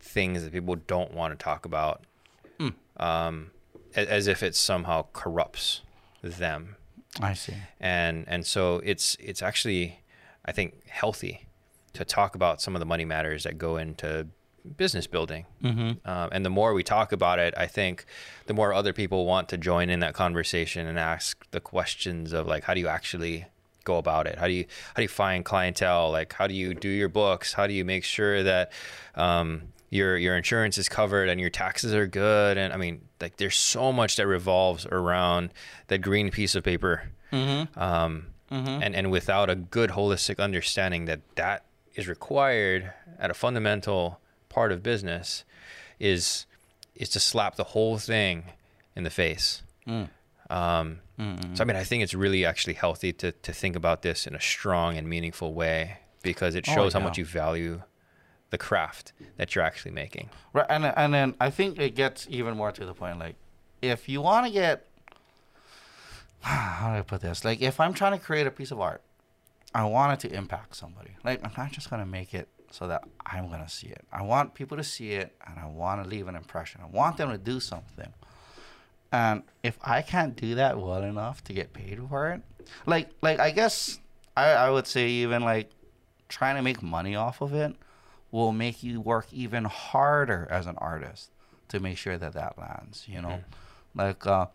[0.00, 2.02] things that people don't want to talk about,
[2.96, 3.50] um,
[3.96, 5.80] a- as if it somehow corrupts
[6.22, 6.76] them
[7.20, 7.54] I see.
[7.80, 10.00] and and so it's it's actually
[10.44, 11.46] I think healthy
[11.94, 14.28] to talk about some of the money matters that go into
[14.76, 15.46] business building.
[15.62, 16.08] Mm-hmm.
[16.08, 18.06] Um, and the more we talk about it, I think
[18.46, 22.46] the more other people want to join in that conversation and ask the questions of
[22.46, 23.46] like, how do you actually
[23.84, 24.38] go about it?
[24.38, 26.10] How do you how do you find clientele?
[26.10, 27.52] Like, how do you do your books?
[27.52, 28.72] How do you make sure that
[29.14, 32.56] um, your your insurance is covered and your taxes are good?
[32.56, 35.50] And I mean, like, there's so much that revolves around
[35.88, 37.10] that green piece of paper
[37.76, 38.26] um,
[38.82, 44.20] and and without a good holistic understanding that that is required at a fundamental
[44.54, 45.44] part of business
[45.98, 46.46] is
[46.94, 48.44] is to slap the whole thing
[48.96, 49.62] in the face.
[50.50, 51.00] Um,
[51.54, 54.34] So I mean, I think it's really actually healthy to to think about this in
[54.34, 57.82] a strong and meaningful way because it Oh, shows how much you value
[58.50, 60.26] the craft that you're actually making.
[60.52, 63.18] Right, and and then I think it gets even more to the point.
[63.18, 63.36] Like,
[63.82, 64.86] if you want to get,
[66.40, 67.44] how do I put this?
[67.44, 69.02] Like, if I'm trying to create a piece of art,
[69.74, 71.12] I want it to impact somebody.
[71.24, 74.04] Like, I'm not just gonna make it so that I'm gonna see it.
[74.12, 76.80] I want people to see it, and I want to leave an impression.
[76.82, 78.12] I want them to do something.
[79.12, 82.42] And if I can't do that well enough to get paid for it,
[82.84, 84.00] like, like I guess
[84.36, 85.70] I, I would say even like
[86.28, 87.76] trying to make money off of it
[88.32, 91.30] will make you work even harder as an artist
[91.68, 93.04] to make sure that that lands.
[93.06, 93.44] You know,
[93.94, 94.46] like uh,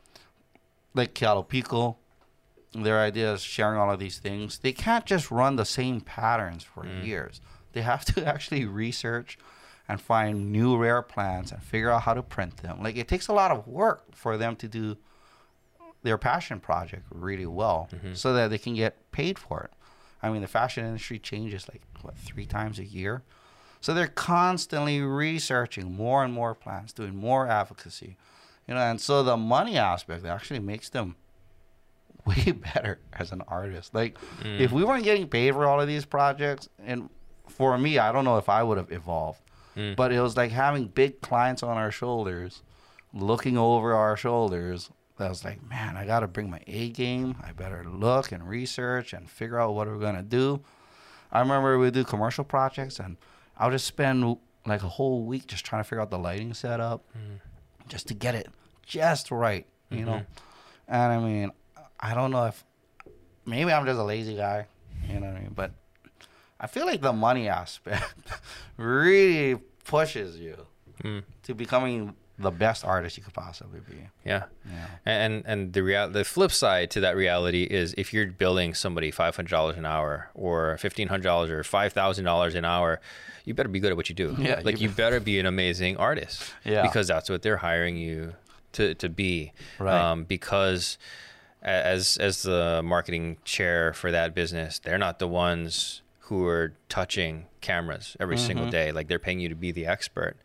[0.93, 1.95] like Kealopiko,
[2.73, 4.59] their idea is sharing all of these things.
[4.59, 7.39] They can't just run the same patterns for years.
[7.73, 9.37] They have to actually research
[9.87, 12.81] and find new rare plants and figure out how to print them.
[12.83, 14.97] Like it takes a lot of work for them to do
[16.03, 18.13] their passion project really well mm-hmm.
[18.13, 19.71] so that they can get paid for it.
[20.21, 23.23] I mean, the fashion industry changes like what three times a year,
[23.81, 28.17] so they're constantly researching more and more plants, doing more advocacy,
[28.67, 28.81] you know.
[28.81, 31.15] And so the money aspect actually makes them
[32.25, 33.95] way better as an artist.
[33.95, 34.73] Like if mm.
[34.73, 37.09] we weren't getting paid for all of these projects, and
[37.49, 39.41] for me, I don't know if I would have evolved.
[39.75, 39.95] Mm.
[39.95, 42.63] But it was like having big clients on our shoulders,
[43.13, 44.89] looking over our shoulders.
[45.17, 47.35] I was like, man, I got to bring my A game.
[47.43, 50.61] I better look and research and figure out what we're gonna do.
[51.31, 53.17] I remember we do commercial projects, and
[53.57, 57.03] I'll just spend like a whole week just trying to figure out the lighting setup,
[57.17, 57.39] mm.
[57.87, 58.47] just to get it
[58.85, 60.13] just right, you know.
[60.13, 60.93] Mm-hmm.
[60.93, 61.51] And I mean,
[61.99, 62.63] I don't know if
[63.45, 64.65] maybe I'm just a lazy guy,
[65.07, 65.51] you know what I mean.
[65.53, 65.73] But
[66.59, 68.13] I feel like the money aspect
[68.77, 70.65] really pushes you
[71.43, 73.97] to becoming the best artist you could possibly be.
[74.25, 74.45] Yeah.
[74.65, 74.87] Yeah.
[75.05, 79.11] And and the real the flip side to that reality is if you're billing somebody
[79.11, 83.01] five hundred dollars an hour or fifteen hundred dollars or five thousand dollars an hour,
[83.43, 84.35] you better be good at what you do.
[84.39, 86.53] Yeah, like you you, better be an amazing artist.
[86.63, 86.81] Yeah.
[86.81, 88.33] Because that's what they're hiring you
[88.73, 89.51] to to be.
[89.77, 89.99] Right.
[89.99, 90.97] Um, because
[91.61, 97.45] as as the marketing chair for that business, they're not the ones who are touching
[97.61, 98.47] cameras every Mm-hmm.
[98.47, 98.91] single day.
[98.91, 100.37] Like they're paying you to be the expert.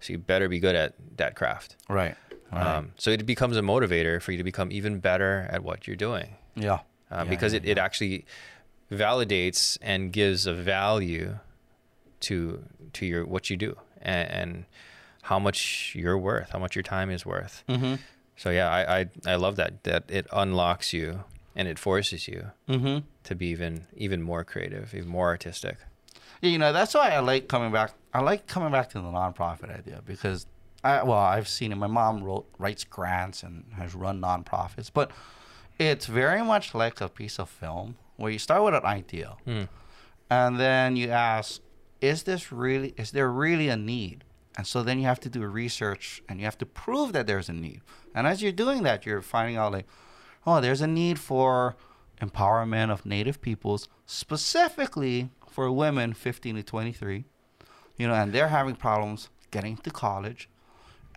[0.00, 1.76] So you better be good at that craft.
[1.88, 2.16] Right.
[2.52, 2.66] Right.
[2.76, 5.96] Um, so it becomes a motivator for you to become even better at what you're
[5.96, 6.74] doing yeah.
[6.74, 6.78] uh,
[7.10, 8.24] Yeah, because yeah, it, it actually
[8.90, 11.38] validates and gives a value
[12.20, 14.64] to to your what you do and, and
[15.22, 17.64] how much you're worth, how much your time is worth.
[17.68, 17.94] Mm-hmm.
[18.36, 21.24] So yeah, I, I I love that that it unlocks you
[21.56, 22.98] and it forces you Mm-hmm.
[23.24, 25.78] to be even even more creative, even more artistic.
[26.42, 27.90] Yeah, you know, that's why I like coming back.
[28.12, 30.46] I like coming back to the nonprofit idea because
[30.84, 31.76] I well I've seen it.
[31.76, 35.10] My mom wrote writes grants and has run nonprofits, but
[35.78, 39.36] it's very much like a piece of film where you start with an idea,
[40.30, 41.60] and then you ask,
[42.00, 44.24] is this really is there really a need?
[44.58, 47.50] And so then you have to do research and you have to prove that there's
[47.50, 47.82] a need.
[48.14, 49.86] And as you're doing that, you're finding out like,
[50.46, 51.76] oh, there's a need for
[52.20, 57.24] empowerment of native peoples, specifically for women 15 to 23
[57.96, 60.48] you know, and they're having problems getting to college,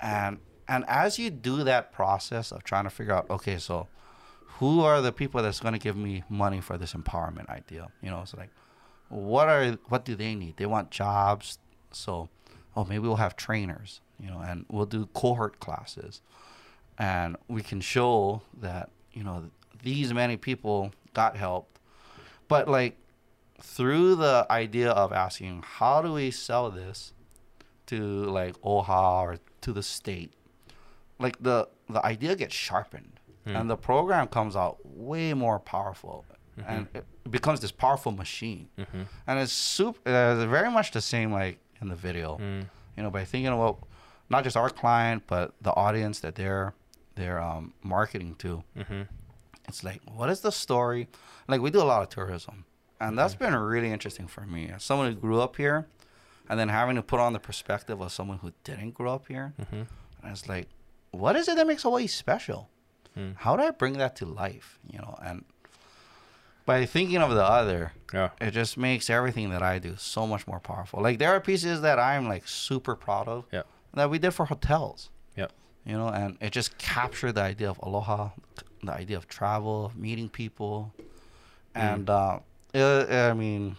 [0.01, 3.87] and and as you do that process of trying to figure out, okay, so
[4.59, 7.87] who are the people that's going to give me money for this empowerment idea?
[8.01, 8.51] You know, it's like,
[9.09, 10.57] what are what do they need?
[10.57, 11.59] They want jobs,
[11.91, 12.29] so
[12.75, 16.21] oh maybe we'll have trainers, you know, and we'll do cohort classes,
[16.97, 18.89] and we can show that
[19.19, 19.51] you know
[19.83, 21.77] these many people got help,
[22.47, 22.95] but like
[23.61, 27.13] through the idea of asking how do we sell this
[27.87, 30.31] to like OHA or to the state,
[31.19, 33.57] like the the idea gets sharpened hmm.
[33.57, 36.25] and the program comes out way more powerful
[36.57, 36.71] mm-hmm.
[36.71, 38.69] and it becomes this powerful machine.
[38.77, 39.01] Mm-hmm.
[39.27, 42.37] And it's super uh, very much the same like in the video.
[42.37, 42.61] Hmm.
[42.95, 43.85] You know by thinking about
[44.29, 46.73] not just our client but the audience that they're
[47.19, 48.63] they're um, marketing to.
[48.77, 49.01] Mm-hmm.
[49.67, 51.09] It's like what is the story?
[51.47, 52.65] Like we do a lot of tourism
[52.99, 53.45] and that's mm-hmm.
[53.45, 54.69] been really interesting for me.
[54.73, 55.87] As someone who grew up here
[56.49, 59.53] and then having to put on the perspective of someone who didn't grow up here
[59.61, 59.83] mm-hmm.
[60.23, 60.67] and it's like
[61.11, 62.69] what is it that makes hawaii special?
[63.17, 63.35] Mm.
[63.37, 65.17] How do i bring that to life you know?
[65.23, 65.45] And
[66.65, 68.29] by thinking of the other Yeah.
[68.39, 71.01] it just makes everything that i do so much more powerful.
[71.01, 73.63] Like there are pieces that i'm like super proud of Yeah.
[73.93, 75.09] that we did for hotels.
[75.35, 75.51] Yep.
[75.89, 78.29] You know and it just captured the idea of aloha
[78.83, 80.93] the idea of travel of meeting people.
[81.75, 82.39] And uh,
[82.73, 83.75] uh i mean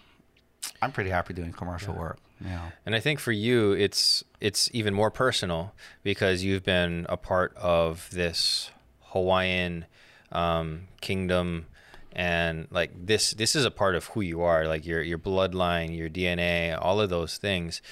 [0.82, 4.94] i'm pretty happy doing commercial work yeah And I think for you, it's it's even
[4.94, 8.70] more personal because you've been a part of this
[9.12, 9.84] Hawaiian
[10.32, 11.66] um, kingdom,
[12.12, 15.94] and like this this is a part of who you are, like your your bloodline,
[15.96, 17.82] your DNA, all of those things,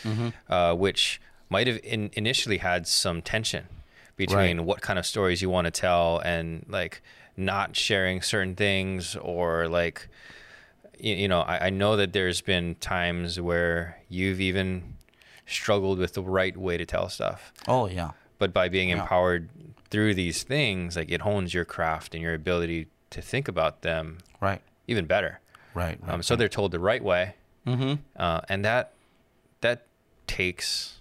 [0.49, 3.67] uh, which might have in, initially had some tension
[4.19, 4.67] between Right.
[4.67, 7.01] what kind of stories you want to tell and like
[7.39, 10.09] not sharing certain things or like
[11.01, 14.95] you, you know, I, I know that there's been times where you've even
[15.47, 17.53] struggled with the right way to tell stuff.
[17.69, 19.01] oh yeah But by being Yeah.
[19.03, 19.49] empowered
[19.91, 24.19] through these things, like it hones your craft and your ability to think about them
[24.41, 25.41] right even better.
[25.75, 26.13] right, right.
[26.13, 27.35] Um, so they're told the right way,
[27.67, 28.93] mm-hmm uh, and that
[29.61, 29.87] that
[30.27, 30.98] takes.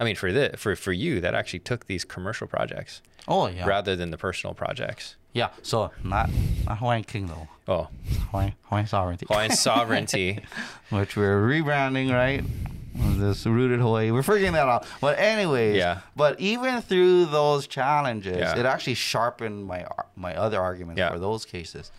[0.00, 3.66] I mean, for the for for you, that actually took these commercial projects oh yeah
[3.66, 5.16] rather than the personal projects.
[5.34, 6.30] yeah so not
[6.66, 7.88] not hawaiian kingdom Oh,
[8.30, 10.40] hawaiian, hawaiian sovereignty Hawaiian sovereignty.
[10.90, 12.42] which we're rebranding, right?
[12.94, 14.10] This rooted Hawaii.
[14.10, 14.86] We're figuring that out.
[15.00, 16.00] But anyways, Yeah.
[16.16, 18.58] But even through those challenges, Yeah.
[18.58, 21.10] it actually sharpened my my other arguments Yeah.
[21.12, 21.92] for those cases.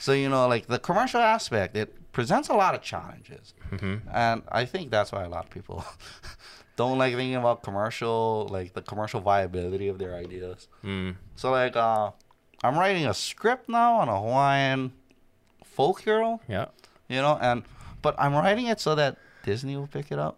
[0.00, 4.08] So you know, like the commercial aspect, it presents a lot of challenges, Mm-hmm.
[4.12, 5.84] and I think that's why a lot of people
[6.82, 10.68] don't like thinking about commercial, like the commercial viability of their ideas.
[10.84, 11.16] Mm.
[11.36, 12.10] So like, uh,
[12.64, 14.92] I'm writing a script now on a Hawaiian
[15.64, 16.66] folk hero Yeah.
[17.08, 17.62] you know and
[18.02, 20.36] but i'm writing it so that disney will pick it up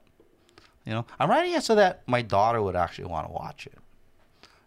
[0.87, 3.78] you know i'm writing it so that my daughter would actually want to watch it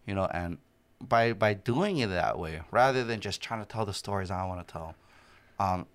[0.06, 0.58] you know and
[1.00, 4.44] by by doing it that way rather than just trying to tell the stories i
[4.46, 4.94] want to tell
[5.66, 5.86] um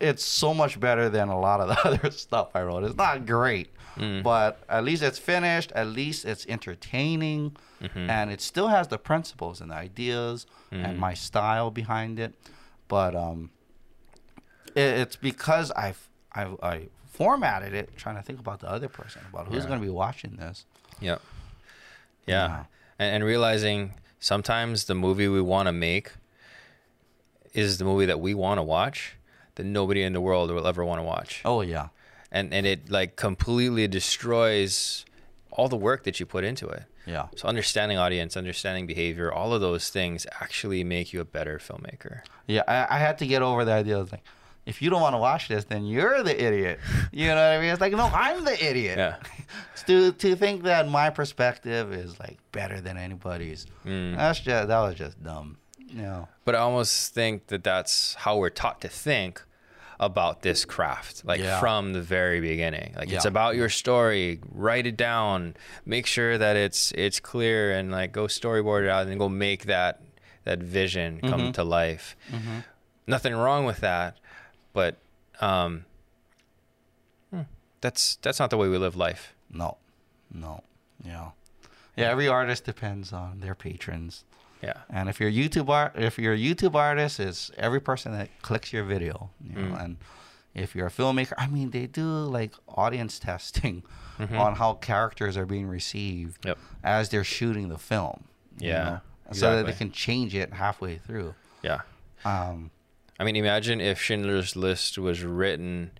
[0.00, 3.26] it's so much better than a lot of the other stuff i wrote it's not
[3.26, 4.22] great mm.
[4.22, 8.10] but at least it's finished at least it's entertaining mm-hmm.
[8.10, 10.98] and it still has the principles and the ideas and mm.
[10.98, 12.34] my style behind it
[12.88, 13.50] but um
[14.74, 19.22] it, it's because I've, I've I formatted it trying to think about the other person
[19.28, 19.68] about who's Yeah.
[19.68, 20.64] going to be watching this.
[21.00, 21.20] Yep.
[22.26, 22.48] Yeah.
[22.48, 22.64] Yeah.
[22.98, 26.12] And, and realizing sometimes the movie we want to make
[27.54, 29.16] is the movie that we want to watch
[29.58, 31.42] that nobody in the world will ever want to watch.
[31.44, 31.88] Oh yeah,
[32.32, 35.04] And and it like completely destroys
[35.50, 36.84] all the work that you put into it.
[37.06, 41.58] yeah, So understanding audience, understanding behavior, all of those things actually make you a better
[41.58, 42.20] filmmaker.
[42.46, 42.62] yeah.
[42.68, 44.22] I, I had to get over the idea of like,
[44.66, 46.78] if you don't want to watch this, then you're the idiot.
[47.10, 47.70] You know what I mean?
[47.70, 48.98] It's like no, I'm the idiot.
[48.98, 49.16] Yeah.
[49.86, 53.66] to to think that my perspective is like better than anybody's.
[53.86, 54.16] Mm.
[54.16, 55.56] That's just that was just dumb.
[55.78, 56.28] You know.
[56.44, 59.42] But I almost think that that's how we're taught to think
[60.00, 61.58] about this craft, like Yeah.
[61.60, 62.94] from the very beginning.
[62.96, 64.40] Like it's about your story.
[64.52, 65.54] Write it down.
[65.84, 69.64] Make sure that it's it's clear, and like go storyboard it out, and go make
[69.66, 70.00] that
[70.44, 71.50] that vision come Mm-hmm.
[71.52, 72.16] to life.
[73.06, 74.18] Nothing wrong with that,
[74.72, 74.96] but
[75.40, 75.84] um,
[77.32, 77.42] hmm,
[77.80, 79.34] that's that's not the way we live life.
[79.50, 79.78] No,
[80.32, 80.62] no,
[81.04, 81.30] yeah,
[81.96, 82.10] yeah.
[82.10, 84.24] Every artist depends on their patrons,
[84.62, 84.74] Yeah.
[84.90, 88.28] and if you're a YouTube art, if you're a YouTube artist, it's every person that
[88.42, 89.84] clicks your video, you know, Mm.
[89.84, 89.96] and
[90.54, 93.82] if you're a filmmaker, I mean, they do like audience testing
[94.18, 94.38] Mhm.
[94.38, 96.58] on how characters are being received Yep.
[96.82, 98.24] as they're shooting the film.
[98.60, 99.00] you Yeah, know,
[99.32, 101.36] so that they can change it halfway through.
[101.62, 101.82] Yeah.
[102.24, 102.72] Um,
[103.20, 105.92] I mean, imagine if Schindler's List was written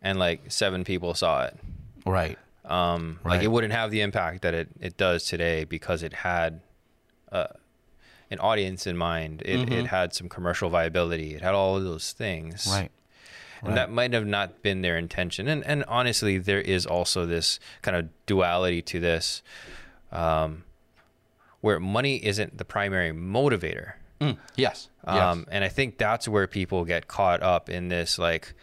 [0.00, 1.58] and like seven people saw it.
[2.06, 2.38] right.
[2.64, 6.60] Um, Like it wouldn't have the impact that it, it does today because it had
[7.30, 7.48] uh,
[8.30, 9.42] an audience in mind.
[9.44, 9.70] It, Mhm.
[9.72, 11.34] it had some commercial viability.
[11.34, 12.66] It had all of those things.
[12.70, 12.90] Right.
[13.62, 15.48] And that might have not been their intention.
[15.48, 19.42] And, and honestly, there is also this kind of duality to this
[20.12, 20.64] um,
[21.62, 23.94] where money isn't the primary motivator.
[24.20, 24.88] Mm, yes.
[25.04, 25.46] Um, yes.
[25.50, 28.54] And I think that's where people get caught up in this like,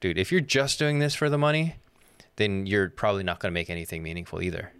[0.00, 1.76] dude, if you're just doing this for the money,
[2.36, 4.72] then you're probably not going to make anything meaningful either.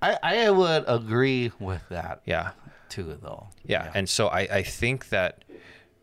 [0.00, 2.52] I, I would agree with that Yeah.
[2.90, 3.48] Too, though.
[3.64, 3.90] Yeah.
[3.94, 5.44] And so I, I think that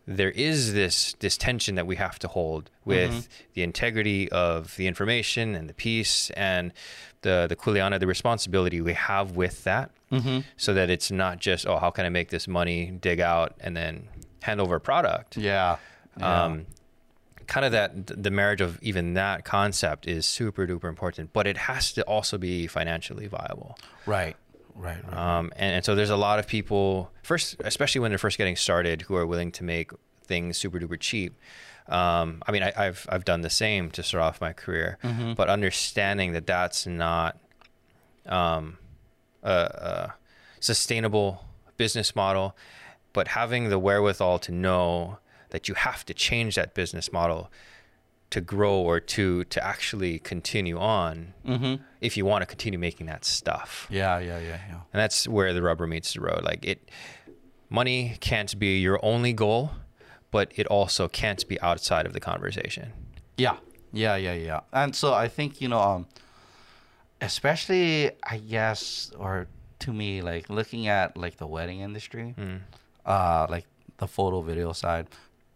[0.07, 4.85] there is this this tension that we have to hold with the integrity of the
[4.87, 6.71] information and the piece and
[7.21, 10.41] the the kuleana, the responsibility we have with that, Mm-hmm.
[10.55, 13.75] so that it's not just oh how can I make this money, dig out, and
[13.75, 14.07] then
[14.43, 15.35] hand over a product.
[15.37, 15.77] Yeah.
[16.19, 16.43] yeah.
[16.43, 16.67] Um,
[17.47, 21.57] kind of that the marriage of even that concept is super duper important, but it
[21.57, 23.75] has to also be financially viable.
[24.05, 24.35] right.
[24.75, 25.03] Right.
[25.05, 25.17] Right.
[25.17, 28.55] Um, and, and so there's a lot of people first, especially when they're first getting
[28.57, 29.91] started, who are willing to make
[30.25, 31.33] things super duper cheap.
[31.87, 34.97] Um, I mean, I, I've I've done the same to start off my career,
[35.35, 37.37] but understanding that that's not
[38.25, 38.77] um,
[39.43, 40.13] a, a
[40.59, 41.45] sustainable
[41.77, 42.55] business model,
[43.13, 45.19] but having the wherewithal to know
[45.51, 47.51] that you have to change that business model
[48.31, 51.75] to grow or to to actually continue on mm-hmm.
[52.01, 54.19] if you want to continue making that stuff Yeah.
[54.19, 54.39] Yeah.
[54.39, 54.59] Yeah.
[54.69, 54.79] Yeah.
[54.91, 56.89] and that's where the rubber meets the road like it
[57.69, 59.71] money can't be your only goal
[60.31, 62.91] but it also can't be outside of the conversation
[63.37, 63.57] Yeah,
[63.93, 64.61] yeah, yeah, yeah.
[64.73, 66.07] And so I think you know, um,
[67.21, 69.47] especially I guess, or
[69.79, 72.61] to me, like looking at like the wedding industry, Mm.
[73.05, 73.65] uh, like
[73.97, 75.07] the photo video side,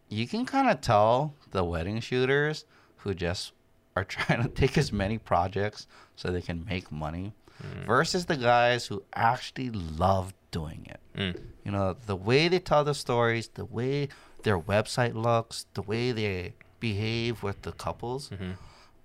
[0.10, 2.66] you can kind of tell the wedding shooters
[2.98, 3.54] who just
[3.96, 7.34] are trying to take as many projects so they can make money,
[7.86, 11.00] versus the guys who actually love doing it.
[11.18, 11.40] Mm.
[11.66, 14.08] You know, the way they tell the stories, the way
[14.44, 18.52] their website looks, the way they behave with the couples Mm-hmm.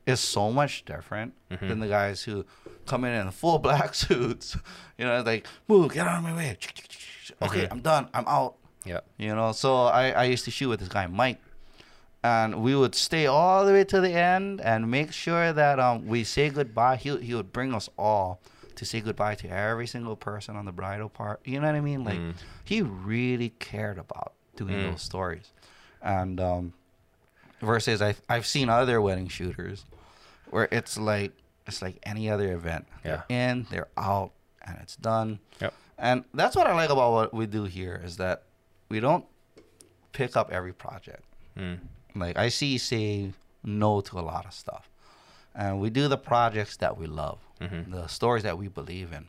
[0.06, 2.44] is so much different than the guys who
[2.86, 4.56] come in in full black suits.
[4.98, 6.56] You know, like, move, get out of my way.
[7.42, 7.72] Okay, Mhm.
[7.72, 8.08] I'm done.
[8.14, 8.54] I'm out.
[8.84, 11.40] Yeah You know, so I, I used to shoot with this guy, Mike.
[12.22, 16.06] And we would stay all the way to the end and make sure that um,
[16.06, 16.96] we say goodbye.
[16.96, 18.40] He, he would bring us all
[18.76, 21.40] to say goodbye to every single person on the bridal part.
[21.44, 22.02] You know what I mean?
[22.02, 22.34] Like, Mm.
[22.64, 24.92] he really cared about doing Mm.
[24.92, 25.52] those stories.
[26.02, 26.72] And um,
[27.60, 29.84] versus I, I've seen other wedding shooters
[30.50, 31.32] where it's like,
[31.66, 32.86] it's like any other event.
[33.04, 33.22] Yeah.
[33.28, 34.32] They're in, they're out,
[34.66, 35.40] and it's done.
[35.60, 35.74] Yep.
[35.98, 38.42] And that's what I like about what we do here is that
[38.94, 39.24] we don't
[40.12, 41.24] pick up every project.
[41.58, 41.78] Mm.
[42.14, 43.32] Like I see say
[43.64, 44.88] no to a lot of stuff.
[45.54, 47.90] And we do the projects that we love, Mhm.
[47.90, 49.24] the stories that we believe in.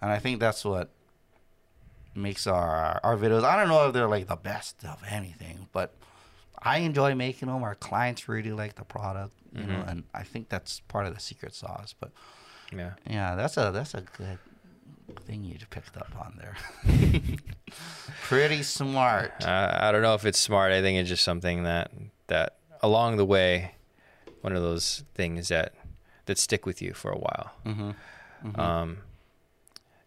[0.00, 0.86] And I think that's what
[2.14, 3.44] makes our our videos.
[3.44, 5.88] I don't know if they're like the best of anything, but
[6.58, 7.62] I enjoy making them.
[7.62, 9.88] Our clients really like the product, you know, Mhm.
[9.90, 11.94] and I think that's part of the secret sauce.
[12.00, 12.10] But
[12.80, 14.38] yeah yeah, that's a that's a good
[15.24, 16.56] thing you picked up on there.
[18.24, 19.32] Pretty smart.
[19.44, 21.90] uh, i don't know if it's smart i think it's just something that
[22.28, 23.74] that along the way
[24.40, 25.74] one of those things that
[26.26, 28.58] that stick with you for a while Mm-hmm.
[28.60, 28.98] um,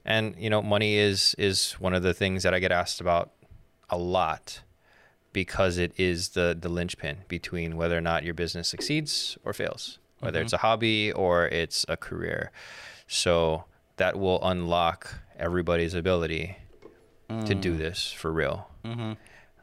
[0.03, 3.31] and you know money is is one of the things that i get asked about
[3.89, 4.61] a lot
[5.33, 9.99] because it is the the linchpin between whether or not your business succeeds or fails
[10.19, 12.51] whether it's a hobby or it's a career
[13.07, 13.65] so
[13.97, 16.57] that will unlock everybody's ability
[17.45, 19.13] to do this for real Mm-hmm.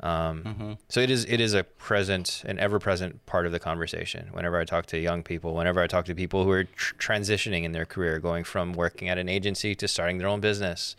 [0.04, 0.72] um, Mm-hmm.
[0.88, 4.28] so it is it is a present, an ever present part of the conversation.
[4.32, 7.62] Whenever I talk to young people, whenever I talk to people who are tr- transitioning
[7.62, 10.96] in their career, going from working at an agency to starting their own business,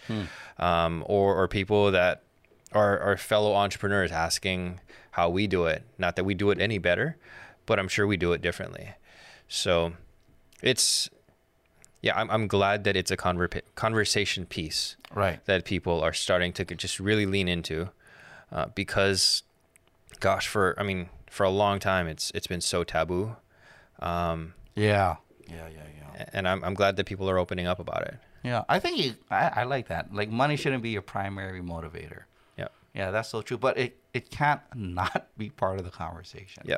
[0.57, 2.23] um, or or people that
[2.71, 4.79] are are fellow entrepreneurs asking
[5.11, 5.83] how we do it.
[5.97, 7.17] Not that we do it any better,
[7.65, 8.91] but I'm sure we do it differently.
[9.49, 9.93] So
[10.61, 11.09] it's
[12.03, 15.39] yeah, I'm I'm glad that it's a conver- conversation piece Right.
[15.45, 17.89] that people are starting to just really lean into
[18.51, 19.43] uh, because
[20.19, 23.35] gosh for i mean for a long time it's it's been so taboo
[23.99, 25.15] um, Yeah.
[25.47, 25.87] Yeah, yeah,
[26.17, 26.25] yeah.
[26.33, 28.15] and I'm I'm glad that people are opening up about it.
[28.43, 30.13] Yeah, I think you, I, I like that.
[30.13, 32.23] Like money shouldn't be your primary motivator.
[32.57, 32.67] Yeah.
[32.93, 33.57] Yeah, that's so true.
[33.57, 36.63] But it, it can't not be part of the conversation.
[36.65, 36.77] Yeah.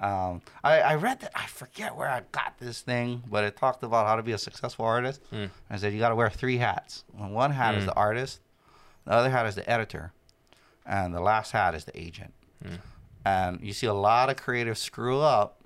[0.00, 3.82] Um, I, I read that I forget where I got this thing, but it talked
[3.82, 5.20] about how to be a successful artist.
[5.32, 5.50] Mm.
[5.68, 7.04] I said you got to wear three hats.
[7.18, 7.88] And One hat is Mm.
[7.88, 8.40] the artist,
[9.04, 10.12] the other hat is the editor,
[10.86, 12.32] and the last hat is the agent.
[12.64, 12.78] Mm.
[13.26, 15.60] And you see a lot of creatives screw up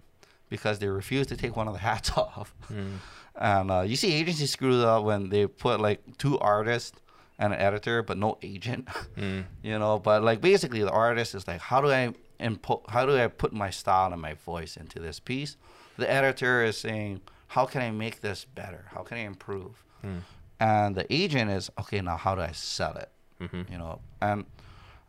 [0.48, 2.52] because they refuse to take one of the hats off.
[2.72, 2.96] Mm.
[3.36, 6.98] And uh, you see agencies screw up when they put like two artists
[7.38, 8.86] and an editor, but no agent.
[9.16, 9.44] Mm.
[9.62, 12.12] you know, but like basically the artist is like, how do I
[12.44, 12.82] input?
[12.88, 15.56] How do I put my style and my voice into this piece?
[15.96, 18.86] The editor is saying, how can I make this better?
[18.94, 19.84] How can I improve?
[20.04, 20.20] Mm.
[20.60, 22.00] And the agent is okay.
[22.00, 23.10] Now, how do I sell it?
[23.40, 23.70] Mhm.
[23.70, 24.44] You know, and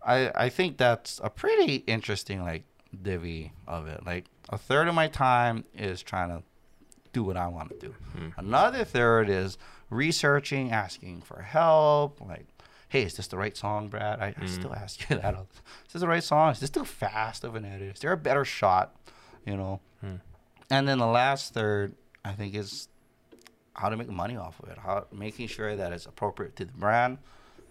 [0.05, 2.63] I I think that's a pretty interesting like
[3.09, 4.05] divvy of it.
[4.05, 6.43] Like a third of my time is trying to
[7.13, 7.95] do what I want to do.
[8.37, 9.57] Another third is
[9.89, 12.19] researching, asking for help.
[12.21, 12.45] Like,
[12.95, 14.21] hey, is this the right song, Brad?
[14.21, 14.47] I, I hmm.
[14.47, 15.33] still ask you that.
[15.35, 16.51] Is this the right song?
[16.51, 17.95] Is this too fast of an edit?
[17.95, 18.95] Is there a better shot?
[19.45, 19.81] You know.
[19.99, 20.15] Hmm.
[20.71, 22.87] And then the last third, I think, is
[23.73, 24.77] how to make money off of it.
[24.77, 27.17] How making sure that it's appropriate to the brand,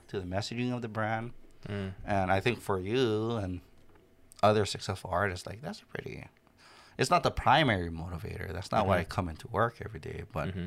[0.09, 1.33] to the messaging of the brand.
[1.69, 1.95] Mm.
[2.07, 3.63] And I think for you and
[4.43, 6.27] other successful artists, like that's pretty.
[6.99, 8.53] It's not the primary motivator.
[8.53, 9.13] That's not why mm-hmm.
[9.13, 10.25] I come into work every day.
[10.31, 10.67] But mm-hmm.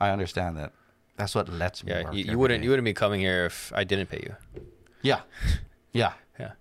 [0.00, 0.72] I understand that
[1.16, 2.04] that's what lets me Yeah.
[2.04, 2.14] work.
[2.14, 2.64] You, you wouldn't day.
[2.64, 4.34] you wouldn't be coming here if I didn't pay you.
[5.02, 5.20] Yeah,
[5.92, 6.52] yeah, Yeah.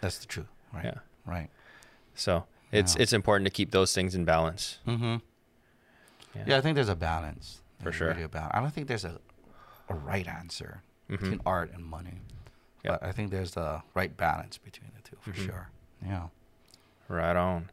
[0.00, 0.46] that's the truth.
[0.72, 0.84] Right.
[0.84, 0.98] Yeah.
[1.26, 1.48] Right.
[2.14, 3.02] So it's Yeah.
[3.02, 4.78] it's important to keep those things in balance.
[4.86, 5.16] Mm-hmm.
[6.34, 6.44] Yeah.
[6.46, 6.58] Yeah.
[6.58, 7.60] I think there's a balance.
[7.82, 8.08] For sure.
[8.08, 8.50] really balance.
[8.54, 9.18] I don't think there's a,
[9.88, 12.20] a right answer between art and money.
[12.84, 12.90] Yeah.
[12.92, 15.46] But I think there's the right balance between the two for Mhm.
[15.46, 15.70] sure.
[16.04, 16.26] Yeah.
[17.08, 17.70] Right on.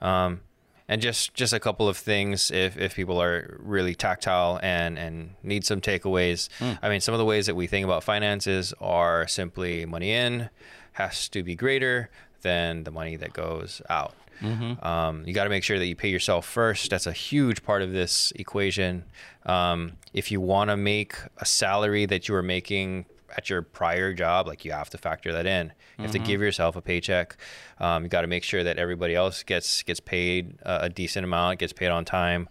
[0.00, 0.40] Um,
[0.88, 5.34] and just just a couple of things if, if people are really tactile and and
[5.42, 6.48] need some takeaways.
[6.58, 6.78] Mm.
[6.82, 10.50] I mean, some of the ways that we think about finances are simply money in
[10.92, 12.10] has to be greater
[12.42, 14.14] than the money that goes out.
[14.40, 14.84] Mm-hmm.
[14.84, 16.90] Um, you got to make sure that you pay yourself first.
[16.90, 19.04] That's a huge part of this equation.
[19.46, 23.06] Um, if you want to make a salary that you were making
[23.36, 25.72] at your prior job, like you have to factor that in.
[25.98, 27.36] You have to give yourself a paycheck.
[27.78, 31.24] Um, you got to make sure that everybody else gets gets paid uh, a decent
[31.24, 32.48] amount, gets paid on time,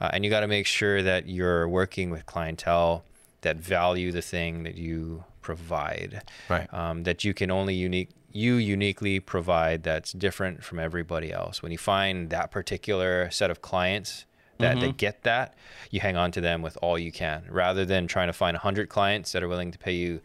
[0.00, 3.04] uh, and you got to make sure that you're working with clientele
[3.42, 6.72] that value the thing that you provide Right.
[6.74, 11.62] um, that you can only unique you uniquely provide that's different from everybody else.
[11.62, 14.26] When you find that particular set of clients
[14.58, 15.54] that, that get that,
[15.90, 18.88] you hang on to them with all you can, rather than trying to find hundred
[18.88, 20.20] clients that are willing to pay you,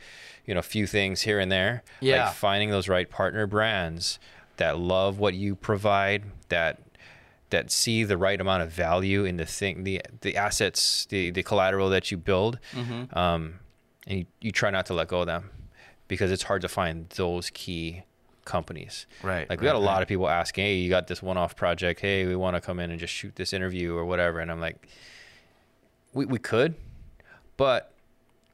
[0.45, 1.83] you know, a few things here and there.
[1.99, 2.25] Yeah.
[2.25, 4.19] Like finding those right partner brands
[4.57, 6.79] that love what you provide, that
[7.49, 11.43] that see the right amount of value in the thing, the the assets, the the
[11.43, 13.17] collateral that you build, Mm-hmm.
[13.17, 13.59] um,
[14.07, 15.49] and you, you try not to let go of them
[16.07, 18.03] because it's hard to find those key
[18.45, 19.05] companies.
[19.23, 19.49] Right.
[19.49, 21.99] Like we got a lot of people asking, "Hey, you got this one-off project?
[21.99, 24.59] Hey, we want to come in and just shoot this interview or whatever." And I'm
[24.59, 24.87] like,
[26.13, 26.75] "We we could,
[27.57, 27.91] but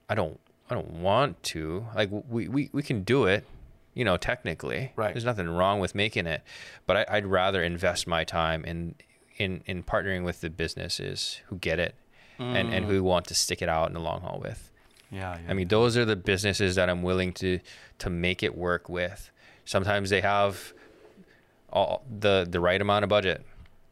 [0.10, 1.86] I don't I don't want to.
[1.96, 3.46] Like we we we can do it."
[3.94, 5.12] You know, technically, Right.
[5.12, 6.44] There's nothing wrong with making it,
[6.86, 8.94] but I, I'd rather invest my time in
[9.38, 11.96] in in partnering with the businesses who get it
[12.40, 13.06] and and who mm.
[13.06, 14.70] want to stick it out in the long haul with.
[15.12, 15.38] Yeah.
[15.42, 15.50] yeah.
[15.50, 17.60] I mean, those are the businesses that I'm willing to
[18.00, 19.32] to make it work with.
[19.68, 20.74] Sometimes they have
[21.72, 23.46] all the the right amount of budget.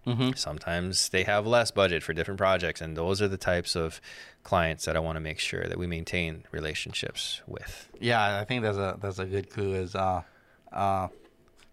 [0.07, 0.31] Mm-hmm.
[0.35, 3.99] Sometimes they have less budget for different projects, and those are the types of
[4.43, 7.89] clients that I want to make sure that we maintain relationships with.
[7.99, 9.73] Yeah, I think that's a that's a good clue.
[9.73, 10.21] Is uh,
[10.71, 11.09] uh,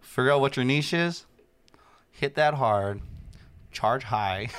[0.00, 1.24] figure out what your niche is,
[2.10, 3.02] hit that hard,
[3.70, 4.58] charge high, so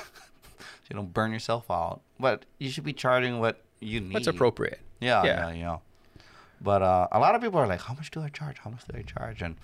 [0.90, 2.00] you don't burn yourself out.
[2.18, 4.14] But you should be charging what you need.
[4.14, 4.80] What's appropriate?
[5.00, 5.48] Yeah, Yeah.
[5.48, 5.82] yeah, you know.
[6.60, 8.58] But uh, a lot of people are like, "How much do I charge?
[8.58, 9.56] How much do I charge?" And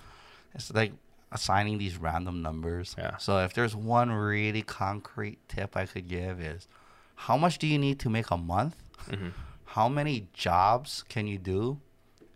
[0.53, 0.93] it's like
[1.31, 2.95] assigning these random numbers.
[2.97, 3.17] Yeah.
[3.17, 6.67] So if there's one really concrete tip I could give is,
[7.15, 8.75] how much do you need to make a month?
[9.09, 9.29] Mm-hmm.
[9.65, 11.79] How many jobs can you do?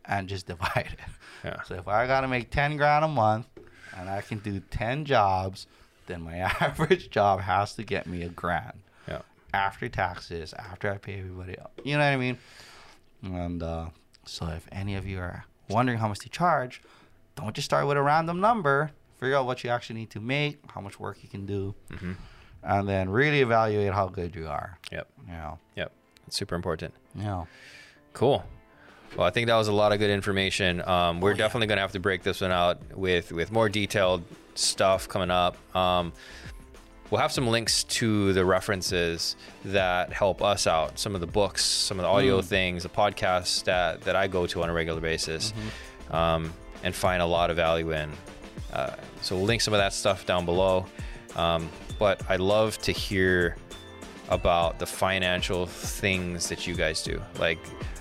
[0.06, 1.00] And just divide it.
[1.44, 1.62] Yeah.
[1.64, 3.48] So if I gotta make ten grand a month,
[3.98, 5.68] and I can do ten jobs,
[6.08, 9.22] then my average job has to get me a grand Yeah.
[9.54, 11.72] after taxes, after I pay everybody else.
[11.84, 12.38] You know what I mean?
[13.24, 13.88] And uh,
[14.26, 16.82] so if any of you are wondering how much to charge,
[17.36, 18.92] don't just start with a random number.
[19.20, 22.14] Figure out what you actually need to make, how much work you can do, Mm-hmm.
[22.64, 24.78] and then really evaluate how good you are.
[24.92, 25.08] Yep.
[25.28, 25.92] You know, Yep.
[26.28, 26.94] It's super important.
[27.16, 27.46] Yeah.
[28.14, 28.44] Cool.
[29.16, 30.82] Well, I think that was a lot of good information.
[30.88, 34.24] Um, we're definitely going to have to break this one out with with more detailed
[34.56, 35.56] stuff coming up.
[35.76, 36.12] Um,
[37.16, 41.00] we'll have some links to the references that help us out.
[41.00, 44.46] Some of the books, some of the audio things, the podcasts that that I go
[44.48, 45.54] to on a regular basis,
[46.12, 46.54] um,
[46.84, 48.12] and find a lot of value in.
[48.74, 50.88] Uh, so we'll link some of that stuff down below.
[51.38, 53.56] Um, but I'd love to hear
[54.28, 57.22] about the financial things that you guys do.
[57.40, 57.60] Like,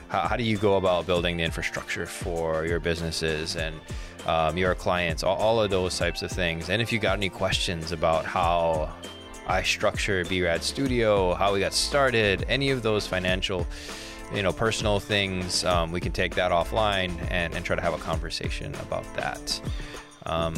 [0.09, 3.79] how, how do you go about building the infrastructure for your businesses and
[4.27, 6.71] um, your clients, all, all of those types of things?
[6.71, 8.93] And if you got any questions about how
[9.47, 13.67] I structure BRAD Studio, how we got started, any of those financial,
[14.35, 17.95] you know, personal things, um, we can take that offline and, and try to have
[17.95, 19.61] a conversation about that.
[20.27, 20.55] Um,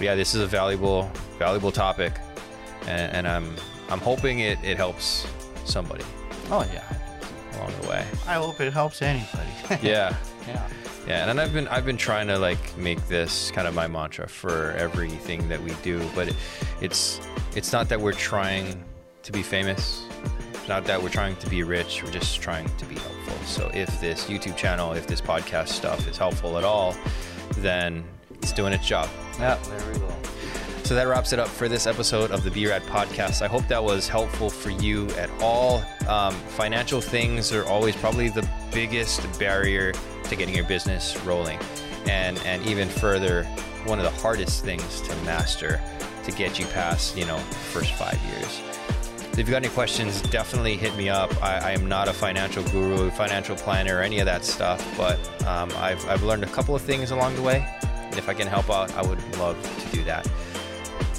[0.00, 2.12] yeah, this is a valuable, valuable topic,
[2.86, 3.54] and, and I'm
[3.90, 5.26] I'm hoping it, it helps
[5.64, 6.04] somebody
[6.50, 6.82] Oh yeah.
[7.56, 8.06] along the way.
[8.26, 9.50] I hope it helps anybody.
[9.82, 10.16] Yeah.
[10.46, 10.66] yeah.
[11.06, 14.28] Yeah, and I've been I've been trying to like make this kind of my mantra
[14.28, 16.36] for everything that we do, but it,
[16.80, 17.20] it's
[17.56, 18.84] it's not that we're trying
[19.22, 20.04] to be famous.
[20.54, 22.02] It's not that we're trying to be rich.
[22.04, 23.46] We're just trying to be helpful.
[23.46, 26.94] So if this YouTube channel, if this podcast stuff is helpful at all,
[27.58, 29.08] then it's doing its job.
[29.40, 29.56] Yeah.
[29.56, 30.31] There we go.
[30.84, 33.40] So that wraps it up for this episode of the BRAD podcast.
[33.40, 35.82] I hope that was helpful for you at all.
[36.08, 39.92] Um, financial things are always probably the biggest barrier
[40.24, 41.58] to getting your business rolling,
[42.06, 43.44] and and even further,
[43.86, 45.80] one of the hardest things to master
[46.24, 48.60] to get you past you know first five years.
[49.32, 51.32] If you've got any questions, definitely hit me up.
[51.42, 55.18] I, I am not a financial guru, financial planner, or any of that stuff, but
[55.46, 57.66] um, I've, I've learned a couple of things along the way.
[57.82, 60.28] And if I can help out, I would love to do that.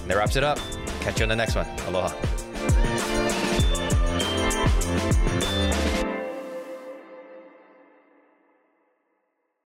[0.04, 0.60] And that wraps it up.
[1.00, 1.66] Catch you on the next one.
[1.88, 3.13] Aloha.